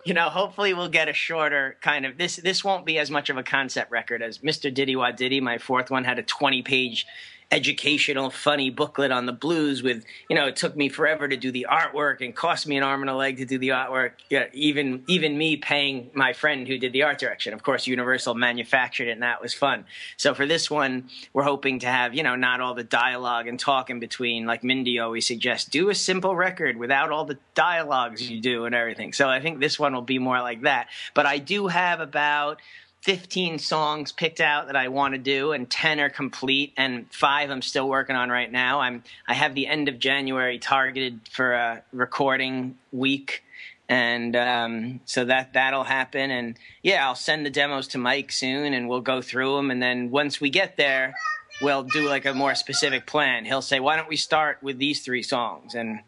you 0.03 0.13
know, 0.13 0.29
hopefully 0.29 0.73
we'll 0.73 0.89
get 0.89 1.09
a 1.09 1.13
shorter 1.13 1.77
kind 1.81 2.05
of 2.05 2.17
this. 2.17 2.35
This 2.35 2.63
won't 2.63 2.85
be 2.85 2.99
as 2.99 3.09
much 3.09 3.31
of 3.31 3.37
a 3.37 3.43
concept 3.43 3.91
record 3.91 4.21
as 4.21 4.37
Mr. 4.39 4.71
Diddy 4.71 4.95
Wah 4.95 5.11
Diddy. 5.11 5.41
My 5.41 5.57
fourth 5.57 5.89
one 5.89 6.03
had 6.03 6.19
a 6.19 6.23
20 6.23 6.61
page 6.61 7.07
educational, 7.51 8.29
funny 8.29 8.69
booklet 8.69 9.11
on 9.11 9.25
the 9.25 9.33
blues. 9.33 9.83
With 9.83 10.03
you 10.29 10.35
know, 10.35 10.47
it 10.47 10.55
took 10.55 10.75
me 10.75 10.89
forever 10.89 11.27
to 11.27 11.37
do 11.37 11.51
the 11.51 11.67
artwork 11.69 12.21
and 12.21 12.35
cost 12.35 12.67
me 12.67 12.77
an 12.77 12.83
arm 12.83 13.01
and 13.01 13.09
a 13.09 13.15
leg 13.15 13.37
to 13.37 13.45
do 13.45 13.57
the 13.57 13.69
artwork. 13.69 14.11
Yeah, 14.29 14.47
even 14.53 15.03
even 15.07 15.37
me 15.37 15.57
paying 15.57 16.09
my 16.13 16.33
friend 16.33 16.67
who 16.67 16.77
did 16.77 16.93
the 16.93 17.03
art 17.03 17.19
direction. 17.19 17.53
Of 17.53 17.63
course, 17.63 17.87
Universal 17.87 18.35
manufactured 18.35 19.07
it, 19.07 19.11
and 19.11 19.23
that 19.23 19.41
was 19.41 19.53
fun. 19.53 19.85
So 20.17 20.33
for 20.33 20.45
this 20.45 20.69
one, 20.69 21.09
we're 21.33 21.43
hoping 21.43 21.79
to 21.79 21.87
have 21.87 22.13
you 22.13 22.23
know 22.23 22.35
not 22.35 22.61
all 22.61 22.73
the 22.73 22.83
dialogue 22.83 23.47
and 23.47 23.59
talk 23.59 23.89
in 23.89 23.99
between. 23.99 24.45
Like 24.45 24.63
Mindy 24.63 24.99
always 24.99 25.25
suggests, 25.25 25.69
do 25.69 25.89
a 25.89 25.95
simple 25.95 26.35
record 26.35 26.77
without 26.77 27.11
all 27.11 27.25
the 27.25 27.37
dialogues 27.53 28.29
you 28.29 28.41
do 28.41 28.65
and 28.65 28.75
everything. 28.75 29.13
So 29.13 29.29
I 29.29 29.39
think 29.39 29.59
this 29.59 29.79
one 29.79 29.93
will 29.93 30.01
be 30.01 30.19
more 30.19 30.39
like 30.41 30.61
that. 30.61 30.87
But 31.13 31.25
I 31.25 31.37
do 31.37 31.67
have 31.67 31.99
about 31.99 32.61
15 33.05 33.59
songs 33.59 34.11
picked 34.11 34.41
out 34.41 34.65
that 34.65 34.75
I 34.75 34.87
want 34.87 35.13
to 35.13 35.19
do, 35.19 35.51
and 35.51 35.69
10 35.69 35.99
are 35.99 36.09
complete, 36.09 36.73
and 36.75 37.05
five 37.13 37.51
I'm 37.51 37.61
still 37.61 37.87
working 37.87 38.15
on 38.15 38.31
right 38.31 38.51
now. 38.51 38.79
I'm 38.79 39.03
I 39.27 39.35
have 39.35 39.53
the 39.53 39.67
end 39.67 39.87
of 39.89 39.99
January 39.99 40.57
targeted 40.57 41.19
for 41.29 41.53
a 41.53 41.83
recording 41.93 42.79
week, 42.91 43.43
and 43.87 44.35
um, 44.35 45.01
so 45.05 45.23
that 45.23 45.53
that'll 45.53 45.83
happen. 45.83 46.31
And 46.31 46.57
yeah, 46.81 47.05
I'll 47.05 47.13
send 47.13 47.45
the 47.45 47.51
demos 47.51 47.89
to 47.89 47.99
Mike 47.99 48.31
soon, 48.31 48.73
and 48.73 48.89
we'll 48.89 49.01
go 49.01 49.21
through 49.21 49.55
them. 49.57 49.69
And 49.69 49.83
then 49.83 50.09
once 50.09 50.41
we 50.41 50.49
get 50.49 50.75
there, 50.75 51.13
we'll 51.61 51.83
do 51.83 52.09
like 52.09 52.25
a 52.25 52.33
more 52.33 52.55
specific 52.55 53.05
plan. 53.05 53.45
He'll 53.45 53.61
say, 53.61 53.79
"Why 53.79 53.97
don't 53.97 54.09
we 54.09 54.17
start 54.17 54.63
with 54.63 54.79
these 54.79 55.05
three 55.05 55.21
songs?" 55.21 55.75
and 55.75 55.99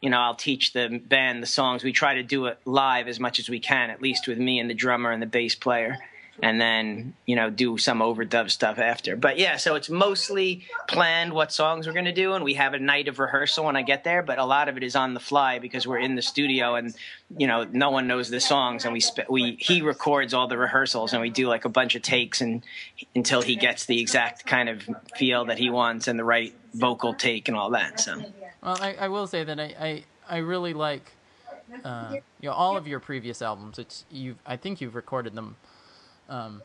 you 0.00 0.08
know, 0.08 0.20
I'll 0.20 0.34
teach 0.34 0.72
the 0.72 1.02
band 1.04 1.42
the 1.42 1.46
songs. 1.46 1.84
We 1.84 1.92
try 1.92 2.14
to 2.14 2.22
do 2.22 2.46
it 2.46 2.58
live 2.64 3.08
as 3.08 3.20
much 3.20 3.38
as 3.38 3.50
we 3.50 3.60
can, 3.60 3.90
at 3.90 4.00
least 4.00 4.26
with 4.26 4.38
me 4.38 4.58
and 4.58 4.70
the 4.70 4.74
drummer 4.74 5.10
and 5.10 5.20
the 5.20 5.26
bass 5.26 5.54
player 5.54 5.98
and 6.42 6.60
then 6.60 7.14
you 7.24 7.36
know 7.36 7.50
do 7.50 7.78
some 7.78 8.00
overdub 8.00 8.50
stuff 8.50 8.78
after. 8.78 9.16
But 9.16 9.38
yeah, 9.38 9.56
so 9.56 9.74
it's 9.74 9.88
mostly 9.88 10.66
planned 10.88 11.32
what 11.32 11.52
songs 11.52 11.86
we're 11.86 11.92
going 11.92 12.04
to 12.04 12.12
do, 12.12 12.34
and 12.34 12.44
we 12.44 12.54
have 12.54 12.74
a 12.74 12.78
night 12.78 13.08
of 13.08 13.18
rehearsal 13.18 13.64
when 13.64 13.76
I 13.76 13.82
get 13.82 14.04
there. 14.04 14.22
But 14.22 14.38
a 14.38 14.44
lot 14.44 14.68
of 14.68 14.76
it 14.76 14.82
is 14.82 14.96
on 14.96 15.14
the 15.14 15.20
fly 15.20 15.58
because 15.58 15.86
we're 15.86 15.98
in 15.98 16.14
the 16.14 16.22
studio, 16.22 16.74
and 16.74 16.94
you 17.36 17.46
know 17.46 17.64
no 17.64 17.90
one 17.90 18.06
knows 18.06 18.28
the 18.28 18.40
songs, 18.40 18.84
and 18.84 18.92
we 18.92 19.00
sp- 19.00 19.28
we 19.30 19.56
he 19.58 19.82
records 19.82 20.34
all 20.34 20.46
the 20.46 20.58
rehearsals, 20.58 21.12
and 21.12 21.22
we 21.22 21.30
do 21.30 21.48
like 21.48 21.64
a 21.64 21.70
bunch 21.70 21.94
of 21.94 22.02
takes, 22.02 22.40
and 22.40 22.62
until 23.14 23.42
he 23.42 23.56
gets 23.56 23.86
the 23.86 24.00
exact 24.00 24.46
kind 24.46 24.68
of 24.68 24.88
feel 25.16 25.46
that 25.46 25.58
he 25.58 25.70
wants 25.70 26.08
and 26.08 26.18
the 26.18 26.24
right 26.24 26.54
vocal 26.74 27.14
take 27.14 27.48
and 27.48 27.56
all 27.56 27.70
that. 27.70 28.00
So, 28.00 28.22
well, 28.62 28.78
I, 28.80 28.94
I 29.00 29.08
will 29.08 29.26
say 29.26 29.44
that 29.44 29.58
I 29.58 29.74
I, 29.80 30.04
I 30.28 30.36
really 30.38 30.74
like. 30.74 31.12
Uh, 31.84 32.12
you 32.40 32.48
know, 32.48 32.54
all 32.54 32.76
of 32.76 32.86
your 32.86 33.00
previous 33.00 33.42
albums. 33.42 33.76
It's 33.76 34.04
you. 34.08 34.36
I 34.46 34.56
think 34.56 34.80
you've 34.80 34.94
recorded 34.94 35.34
them 35.34 35.56
um, 36.28 36.62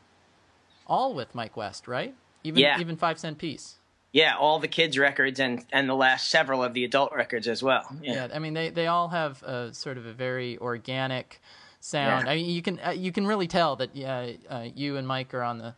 all 0.87 1.13
with 1.13 1.33
Mike 1.35 1.55
West, 1.55 1.87
right? 1.87 2.15
Even 2.43 2.61
yeah. 2.61 2.79
even 2.79 2.95
Five 2.97 3.19
Cent 3.19 3.37
Piece. 3.37 3.77
Yeah, 4.13 4.35
all 4.37 4.59
the 4.59 4.67
kids' 4.67 4.97
records 4.97 5.39
and 5.39 5.65
and 5.71 5.87
the 5.87 5.95
last 5.95 6.29
several 6.29 6.63
of 6.63 6.73
the 6.73 6.83
adult 6.83 7.13
records 7.13 7.47
as 7.47 7.63
well. 7.63 7.85
Yeah, 8.01 8.13
yeah 8.13 8.27
I 8.33 8.39
mean 8.39 8.53
they 8.53 8.69
they 8.69 8.87
all 8.87 9.09
have 9.09 9.41
a, 9.43 9.73
sort 9.73 9.97
of 9.97 10.05
a 10.05 10.13
very 10.13 10.57
organic 10.57 11.41
sound. 11.79 12.25
Yeah. 12.25 12.31
I 12.31 12.35
mean 12.35 12.49
you 12.49 12.61
can 12.61 12.79
uh, 12.85 12.91
you 12.91 13.11
can 13.11 13.25
really 13.25 13.47
tell 13.47 13.77
that 13.77 13.95
yeah 13.95 14.31
uh, 14.49 14.67
you 14.75 14.97
and 14.97 15.07
Mike 15.07 15.33
are 15.33 15.43
on 15.43 15.59
the 15.59 15.75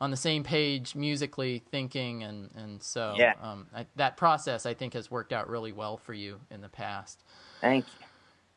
on 0.00 0.10
the 0.10 0.16
same 0.16 0.44
page 0.44 0.94
musically 0.94 1.62
thinking 1.70 2.22
and 2.22 2.50
and 2.56 2.82
so 2.82 3.14
yeah. 3.16 3.34
um, 3.42 3.66
I, 3.74 3.86
that 3.96 4.16
process 4.16 4.64
I 4.64 4.72
think 4.72 4.94
has 4.94 5.10
worked 5.10 5.32
out 5.32 5.50
really 5.50 5.72
well 5.72 5.98
for 5.98 6.14
you 6.14 6.40
in 6.50 6.62
the 6.62 6.68
past. 6.68 7.22
Thank 7.60 7.84
you. 7.84 8.06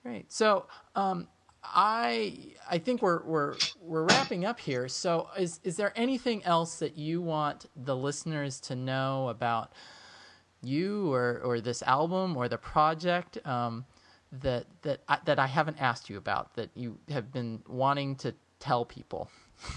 Great. 0.03 0.31
So 0.31 0.67
um, 0.95 1.27
I 1.63 2.37
I 2.69 2.79
think 2.79 3.01
we're 3.01 3.23
we're 3.23 3.55
we're 3.81 4.03
wrapping 4.03 4.45
up 4.45 4.59
here. 4.59 4.87
So 4.87 5.27
is 5.37 5.59
is 5.63 5.77
there 5.77 5.93
anything 5.95 6.43
else 6.43 6.79
that 6.79 6.97
you 6.97 7.21
want 7.21 7.67
the 7.75 7.95
listeners 7.95 8.59
to 8.61 8.75
know 8.75 9.29
about 9.29 9.71
you 10.63 11.11
or 11.11 11.41
or 11.43 11.61
this 11.61 11.81
album 11.83 12.35
or 12.35 12.47
the 12.47 12.57
project 12.57 13.45
um, 13.45 13.85
that 14.31 14.65
that 14.81 15.01
I, 15.07 15.19
that 15.25 15.39
I 15.39 15.47
haven't 15.47 15.81
asked 15.81 16.09
you 16.09 16.17
about 16.17 16.55
that 16.55 16.69
you 16.75 16.97
have 17.09 17.31
been 17.31 17.61
wanting 17.67 18.15
to 18.17 18.33
tell 18.59 18.85
people? 18.85 19.29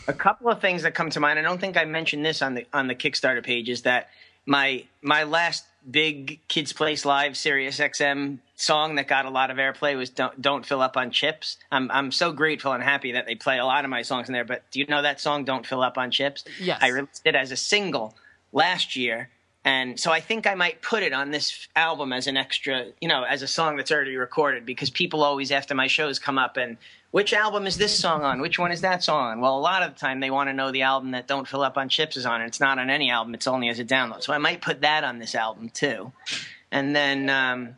A 0.09 0.15
couple 0.15 0.49
of 0.49 0.61
things 0.61 0.83
that 0.83 0.95
come 0.95 1.11
to 1.11 1.21
mind. 1.21 1.39
I 1.39 1.43
don't 1.43 1.61
think 1.61 1.77
I 1.77 1.85
mentioned 1.85 2.25
this 2.25 2.41
on 2.41 2.55
the 2.55 2.67
on 2.73 2.87
the 2.87 2.95
Kickstarter 2.95 3.43
page. 3.43 3.69
Is 3.69 3.83
that 3.83 4.09
my 4.47 4.85
my 5.03 5.25
last 5.25 5.65
big 5.91 6.41
Kids 6.49 6.73
Place 6.73 7.05
Live 7.05 7.37
Sirius 7.37 7.79
XM 7.79 8.39
song 8.65 8.97
that 8.97 9.07
got 9.07 9.25
a 9.27 9.31
lot 9.31 9.51
of 9.51 9.59
airplay 9.59 9.97
was 9.97 10.11
"Don't 10.11 10.41
Don't 10.41 10.65
Fill 10.65 10.83
Up 10.83 10.97
on 10.97 11.11
Chips." 11.11 11.59
I'm 11.71 11.91
I'm 11.91 12.11
so 12.11 12.33
grateful 12.33 12.73
and 12.73 12.83
happy 12.83 13.13
that 13.13 13.27
they 13.27 13.35
play 13.35 13.59
a 13.59 13.65
lot 13.65 13.85
of 13.85 13.91
my 13.91 14.03
songs 14.03 14.29
in 14.29 14.33
there. 14.33 14.45
But 14.45 14.63
do 14.71 14.81
you 14.81 14.87
know 14.87 15.03
that 15.03 15.21
song 15.21 15.45
"Don't 15.45 15.67
Fill 15.67 15.83
Up 15.83 15.99
on 15.99 16.11
Chips"? 16.11 16.45
Yes, 16.61 16.79
I 16.83 16.89
released 16.89 17.23
it 17.25 17.35
as 17.35 17.51
a 17.51 17.57
single 17.57 18.15
last 18.53 18.97
year, 18.97 19.29
and 19.65 19.99
so 19.99 20.13
I 20.13 20.21
think 20.21 20.47
I 20.47 20.55
might 20.55 20.83
put 20.83 21.03
it 21.03 21.13
on 21.13 21.31
this 21.31 21.69
album 21.75 22.13
as 22.13 22.27
an 22.27 22.37
extra, 22.37 22.87
you 23.01 23.09
know, 23.09 23.23
as 23.23 23.43
a 23.43 23.49
song 23.49 23.77
that's 23.77 23.91
already 23.91 24.17
recorded 24.17 24.67
because 24.67 24.91
people 24.91 25.23
always 25.23 25.51
after 25.51 25.75
my 25.75 25.87
shows 25.87 26.19
come 26.19 26.39
up 26.39 26.57
and 26.57 26.77
which 27.15 27.33
album 27.33 27.69
is 27.69 27.77
this 27.77 27.97
song 27.97 28.25
on? 28.25 28.41
Which 28.41 28.59
one 28.59 28.73
is 28.73 28.81
that 28.81 29.05
song 29.05 29.31
on? 29.31 29.41
Well, 29.41 29.57
a 29.57 29.61
lot 29.61 29.85
of 29.85 29.95
the 29.95 30.01
time 30.01 30.19
they 30.19 30.33
want 30.33 30.49
to 30.49 30.53
know 30.53 30.73
the 30.73 30.83
album 30.83 31.13
that 31.13 31.29
Don't 31.29 31.47
Fill 31.47 31.63
Up 31.63 31.79
on 31.79 31.89
Chips 31.89 32.17
is 32.17 32.27
on. 32.27 32.41
And 32.41 32.49
it's 32.49 32.59
not 32.59 32.81
on 32.81 32.91
any 32.91 33.09
album; 33.09 33.35
it's 33.35 33.47
only 33.47 33.69
as 33.69 33.79
a 33.79 33.85
download. 33.85 34.25
So 34.25 34.33
I 34.33 34.39
might 34.39 34.61
put 34.61 34.81
that 34.81 35.05
on 35.05 35.21
this 35.21 35.37
album 35.37 35.69
too. 35.69 36.11
And 36.73 36.97
then, 36.97 37.31
um, 37.31 37.77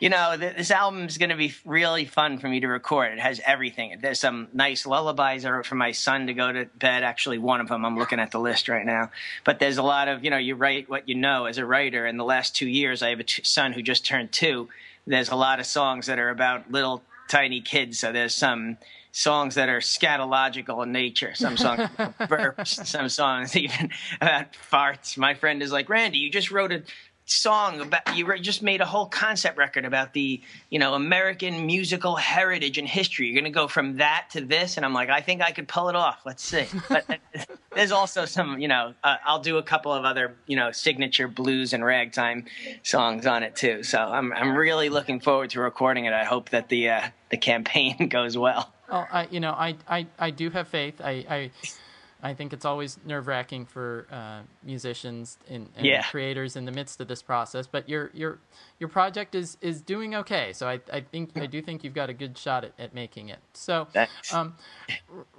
you 0.00 0.08
know, 0.08 0.34
th- 0.36 0.56
this 0.56 0.70
album 0.70 1.04
is 1.04 1.18
going 1.18 1.28
to 1.28 1.36
be 1.36 1.54
really 1.64 2.06
fun 2.06 2.38
for 2.38 2.48
me 2.48 2.60
to 2.60 2.66
record. 2.66 3.12
It 3.12 3.20
has 3.20 3.40
everything. 3.44 3.98
There's 4.00 4.18
some 4.18 4.48
nice 4.54 4.86
lullabies 4.86 5.44
I 5.44 5.50
wrote 5.50 5.66
for 5.66 5.74
my 5.74 5.92
son 5.92 6.26
to 6.26 6.34
go 6.34 6.50
to 6.50 6.64
bed. 6.64 7.04
Actually, 7.04 7.38
one 7.38 7.60
of 7.60 7.68
them 7.68 7.84
I'm 7.84 7.98
looking 7.98 8.18
at 8.18 8.30
the 8.30 8.40
list 8.40 8.68
right 8.68 8.84
now. 8.84 9.10
But 9.44 9.58
there's 9.58 9.76
a 9.76 9.82
lot 9.82 10.08
of, 10.08 10.24
you 10.24 10.30
know, 10.30 10.38
you 10.38 10.54
write 10.54 10.88
what 10.88 11.08
you 11.08 11.14
know 11.14 11.44
as 11.44 11.58
a 11.58 11.66
writer. 11.66 12.06
In 12.06 12.16
the 12.16 12.24
last 12.24 12.56
two 12.56 12.66
years, 12.66 13.02
I 13.02 13.10
have 13.10 13.20
a 13.20 13.24
t- 13.24 13.42
son 13.44 13.74
who 13.74 13.82
just 13.82 14.06
turned 14.06 14.32
two. 14.32 14.70
There's 15.06 15.28
a 15.28 15.36
lot 15.36 15.60
of 15.60 15.66
songs 15.66 16.06
that 16.06 16.18
are 16.18 16.30
about 16.30 16.72
little 16.72 17.02
tiny 17.28 17.60
kids. 17.60 17.98
So 17.98 18.10
there's 18.10 18.34
some 18.34 18.78
songs 19.12 19.56
that 19.56 19.68
are 19.68 19.80
scatological 19.80 20.82
in 20.82 20.92
nature. 20.92 21.34
Some 21.34 21.56
songs 21.56 21.80
burps. 21.98 22.86
Some 22.86 23.08
songs 23.08 23.54
even 23.56 23.90
about 24.20 24.52
farts. 24.52 25.18
My 25.18 25.34
friend 25.34 25.62
is 25.62 25.72
like, 25.72 25.88
Randy, 25.88 26.18
you 26.18 26.30
just 26.30 26.50
wrote 26.50 26.72
a 26.72 26.82
song 27.30 27.80
about 27.80 28.16
you 28.16 28.38
just 28.38 28.62
made 28.62 28.80
a 28.80 28.86
whole 28.86 29.06
concept 29.06 29.56
record 29.56 29.84
about 29.84 30.12
the 30.12 30.40
you 30.68 30.78
know 30.78 30.94
American 30.94 31.66
musical 31.66 32.16
heritage 32.16 32.78
and 32.78 32.88
history. 32.88 33.26
You're 33.26 33.34
going 33.34 33.50
to 33.52 33.56
go 33.56 33.68
from 33.68 33.98
that 33.98 34.28
to 34.32 34.40
this, 34.40 34.76
and 34.76 34.84
I'm 34.84 34.92
like, 34.92 35.10
I 35.10 35.20
think 35.20 35.42
I 35.42 35.52
could 35.52 35.68
pull 35.68 35.88
it 35.88 35.96
off. 35.96 36.20
Let's 36.24 36.42
see. 36.42 36.66
But 36.88 37.20
there's 37.74 37.92
also 37.92 38.24
some, 38.24 38.58
you 38.58 38.68
know, 38.68 38.94
uh, 39.04 39.16
I'll 39.24 39.40
do 39.40 39.58
a 39.58 39.62
couple 39.62 39.92
of 39.92 40.04
other 40.04 40.36
you 40.46 40.56
know 40.56 40.72
signature 40.72 41.28
blues 41.28 41.72
and 41.72 41.84
ragtime 41.84 42.46
songs 42.82 43.26
on 43.26 43.42
it 43.42 43.56
too. 43.56 43.82
So 43.82 43.98
I'm 43.98 44.32
I'm 44.32 44.56
really 44.56 44.88
looking 44.88 45.20
forward 45.20 45.50
to 45.50 45.60
recording 45.60 46.06
it. 46.06 46.12
I 46.12 46.24
hope 46.24 46.50
that 46.50 46.68
the 46.68 46.90
uh, 46.90 47.08
the 47.30 47.36
campaign 47.36 48.08
goes 48.10 48.36
well. 48.36 48.72
Oh, 48.88 49.06
I 49.10 49.28
you 49.30 49.40
know 49.40 49.52
I 49.52 49.76
I 49.88 50.06
I 50.18 50.30
do 50.30 50.50
have 50.50 50.68
faith. 50.68 51.00
I 51.00 51.24
I 51.28 51.50
I 52.22 52.34
think 52.34 52.52
it's 52.52 52.64
always 52.64 52.98
nerve 53.04 53.26
wracking 53.26 53.66
for 53.66 54.06
uh, 54.10 54.40
musicians 54.62 55.38
and, 55.48 55.68
and 55.76 55.86
yeah. 55.86 56.02
creators 56.02 56.56
in 56.56 56.64
the 56.64 56.72
midst 56.72 57.00
of 57.00 57.08
this 57.08 57.22
process. 57.22 57.66
But 57.66 57.88
your 57.88 58.10
your 58.12 58.38
your 58.78 58.88
project 58.88 59.34
is 59.34 59.56
is 59.60 59.80
doing 59.80 60.14
okay. 60.14 60.52
So 60.52 60.68
I, 60.68 60.80
I 60.92 61.00
think 61.00 61.36
I 61.36 61.46
do 61.46 61.62
think 61.62 61.84
you've 61.84 61.94
got 61.94 62.10
a 62.10 62.14
good 62.14 62.36
shot 62.36 62.64
at, 62.64 62.72
at 62.78 62.94
making 62.94 63.28
it. 63.28 63.38
So, 63.54 63.88
um, 64.32 64.56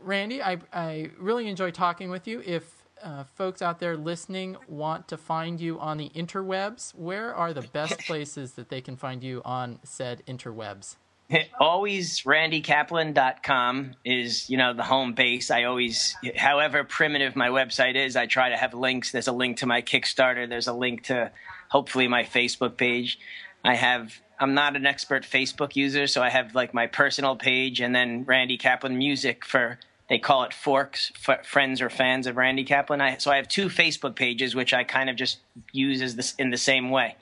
Randy, 0.01 0.41
I 0.41 0.57
I 0.73 1.11
really 1.19 1.47
enjoy 1.47 1.71
talking 1.71 2.09
with 2.09 2.27
you. 2.27 2.41
If 2.45 2.81
uh, 3.03 3.23
folks 3.23 3.61
out 3.61 3.79
there 3.79 3.97
listening 3.97 4.57
want 4.67 5.07
to 5.07 5.17
find 5.17 5.59
you 5.59 5.79
on 5.79 5.97
the 5.97 6.09
interwebs, 6.09 6.95
where 6.95 7.33
are 7.33 7.53
the 7.53 7.61
best 7.61 7.99
places 8.07 8.53
that 8.53 8.69
they 8.69 8.81
can 8.81 8.95
find 8.95 9.23
you 9.23 9.41
on 9.43 9.79
said 9.83 10.23
interwebs? 10.27 10.95
always 11.59 12.21
randykaplan.com 12.21 13.95
is 14.03 14.49
you 14.49 14.57
know 14.57 14.73
the 14.73 14.83
home 14.83 15.13
base. 15.13 15.51
I 15.51 15.63
always 15.63 16.15
however 16.35 16.83
primitive 16.83 17.35
my 17.35 17.49
website 17.49 17.95
is 17.95 18.15
i 18.15 18.25
try 18.25 18.49
to 18.49 18.57
have 18.57 18.73
links. 18.73 19.11
There's 19.11 19.27
a 19.27 19.31
link 19.33 19.57
to 19.57 19.65
my 19.65 19.81
kickstarter. 19.81 20.47
There's 20.47 20.67
a 20.67 20.73
link 20.73 21.03
to 21.03 21.31
hopefully 21.69 22.07
my 22.07 22.23
facebook 22.23 22.77
page. 22.77 23.19
I 23.63 23.75
have 23.75 24.19
i'm 24.39 24.53
not 24.53 24.75
an 24.75 24.87
expert 24.87 25.23
facebook 25.23 25.75
user 25.75 26.07
so 26.07 26.23
i 26.23 26.29
have 26.29 26.55
like 26.55 26.73
my 26.73 26.87
personal 26.87 27.35
page 27.35 27.79
and 27.79 27.93
then 27.93 28.23
randy 28.23 28.57
kaplan 28.57 28.97
music 28.97 29.45
for 29.45 29.77
they 30.09 30.17
call 30.17 30.43
it 30.43 30.51
forks 30.51 31.11
f- 31.27 31.45
friends 31.45 31.79
or 31.79 31.91
fans 31.91 32.25
of 32.25 32.37
randy 32.37 32.63
kaplan. 32.63 33.01
I, 33.01 33.17
so 33.17 33.29
i 33.29 33.35
have 33.35 33.47
two 33.47 33.67
facebook 33.67 34.15
pages 34.15 34.55
which 34.55 34.73
i 34.73 34.83
kind 34.83 35.11
of 35.11 35.15
just 35.15 35.37
use 35.71 36.01
as 36.01 36.15
this 36.15 36.33
in 36.35 36.49
the 36.49 36.57
same 36.57 36.89
way. 36.89 37.15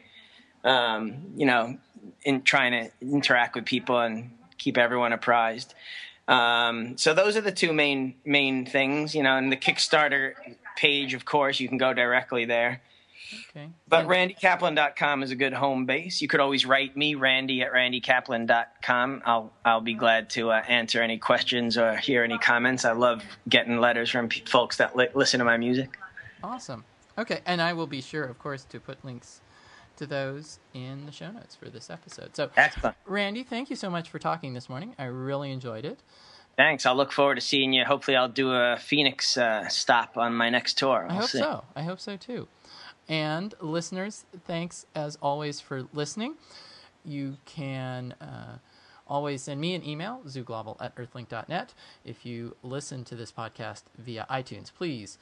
Um, 0.63 1.33
you 1.35 1.45
know 1.45 1.77
in 2.23 2.41
trying 2.43 2.71
to 2.71 2.91
interact 3.01 3.55
with 3.55 3.65
people 3.65 3.99
and 3.99 4.31
keep 4.57 4.77
everyone 4.77 5.13
apprised. 5.13 5.73
Um, 6.27 6.97
so 6.97 7.13
those 7.13 7.35
are 7.35 7.41
the 7.41 7.51
two 7.51 7.73
main 7.73 8.15
main 8.23 8.65
things, 8.65 9.15
you 9.15 9.23
know. 9.23 9.35
And 9.35 9.51
the 9.51 9.57
Kickstarter 9.57 10.33
page, 10.75 11.13
of 11.13 11.25
course, 11.25 11.59
you 11.59 11.67
can 11.67 11.77
go 11.77 11.93
directly 11.93 12.45
there. 12.45 12.81
Okay. 13.51 13.69
But 13.87 14.07
randykaplan.com 14.07 15.23
is 15.23 15.31
a 15.31 15.35
good 15.35 15.53
home 15.53 15.85
base. 15.85 16.21
You 16.21 16.27
could 16.27 16.39
always 16.39 16.65
write 16.65 16.95
me, 16.95 17.15
Randy 17.15 17.61
at 17.61 17.71
randykaplan.com. 17.71 19.23
I'll 19.25 19.51
I'll 19.65 19.81
be 19.81 19.93
glad 19.93 20.29
to 20.31 20.51
uh, 20.51 20.63
answer 20.67 21.01
any 21.01 21.17
questions 21.17 21.77
or 21.77 21.95
hear 21.97 22.23
any 22.23 22.37
comments. 22.37 22.85
I 22.85 22.93
love 22.93 23.23
getting 23.47 23.79
letters 23.79 24.09
from 24.09 24.29
p- 24.29 24.43
folks 24.45 24.77
that 24.77 24.95
li- 24.95 25.09
listen 25.13 25.39
to 25.39 25.45
my 25.45 25.57
music. 25.57 25.97
Awesome. 26.43 26.85
Okay, 27.17 27.41
and 27.45 27.61
I 27.61 27.73
will 27.73 27.87
be 27.87 28.01
sure, 28.01 28.23
of 28.23 28.39
course, 28.39 28.63
to 28.65 28.79
put 28.79 29.03
links 29.03 29.41
to 29.99 30.07
those 30.07 30.59
in 30.73 31.05
the 31.05 31.11
show 31.11 31.31
notes 31.31 31.55
for 31.55 31.69
this 31.69 31.89
episode. 31.89 32.35
So, 32.35 32.49
excellent. 32.57 32.95
Randy, 33.05 33.43
thank 33.43 33.69
you 33.69 33.75
so 33.75 33.89
much 33.89 34.09
for 34.09 34.17
talking 34.19 34.53
this 34.53 34.67
morning. 34.67 34.95
I 34.97 35.05
really 35.05 35.51
enjoyed 35.51 35.85
it. 35.85 35.99
Thanks. 36.57 36.85
I'll 36.85 36.95
look 36.95 37.11
forward 37.11 37.35
to 37.35 37.41
seeing 37.41 37.71
you. 37.71 37.85
Hopefully, 37.85 38.17
I'll 38.17 38.27
do 38.27 38.51
a 38.51 38.77
Phoenix 38.77 39.37
uh, 39.37 39.67
stop 39.69 40.17
on 40.17 40.33
my 40.33 40.49
next 40.49 40.77
tour. 40.77 41.05
We'll 41.07 41.17
I 41.17 41.21
hope 41.21 41.29
see. 41.29 41.37
so. 41.39 41.63
I 41.75 41.83
hope 41.83 41.99
so 41.99 42.17
too. 42.17 42.47
And 43.07 43.53
listeners, 43.61 44.25
thanks 44.45 44.85
as 44.93 45.17
always 45.21 45.59
for 45.61 45.85
listening. 45.93 46.35
You 47.05 47.37
can 47.45 48.13
uh, 48.21 48.57
always 49.07 49.43
send 49.43 49.59
me 49.61 49.73
an 49.73 49.87
email, 49.87 50.21
zooglobal 50.27 50.77
at 50.79 50.95
earthlink.net. 50.95 51.73
If 52.05 52.25
you 52.25 52.55
listen 52.61 53.03
to 53.05 53.15
this 53.15 53.31
podcast 53.31 53.83
via 53.97 54.25
iTunes, 54.29 54.73
please 54.73 55.17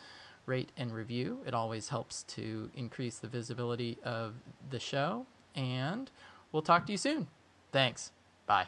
rate 0.48 0.72
and 0.78 0.92
review. 0.92 1.44
It 1.46 1.54
always 1.54 1.90
helps 1.90 2.24
to 2.24 2.72
increase 2.76 3.20
the 3.20 3.28
visibility 3.28 4.00
of 4.04 4.34
the 4.72 4.80
show. 4.80 5.28
And 5.56 6.10
we'll 6.52 6.64
talk 6.64 6.88
to 6.88 6.92
you 6.92 6.98
soon. 6.98 7.28
Thanks. 7.72 8.12
Bye. 8.48 8.68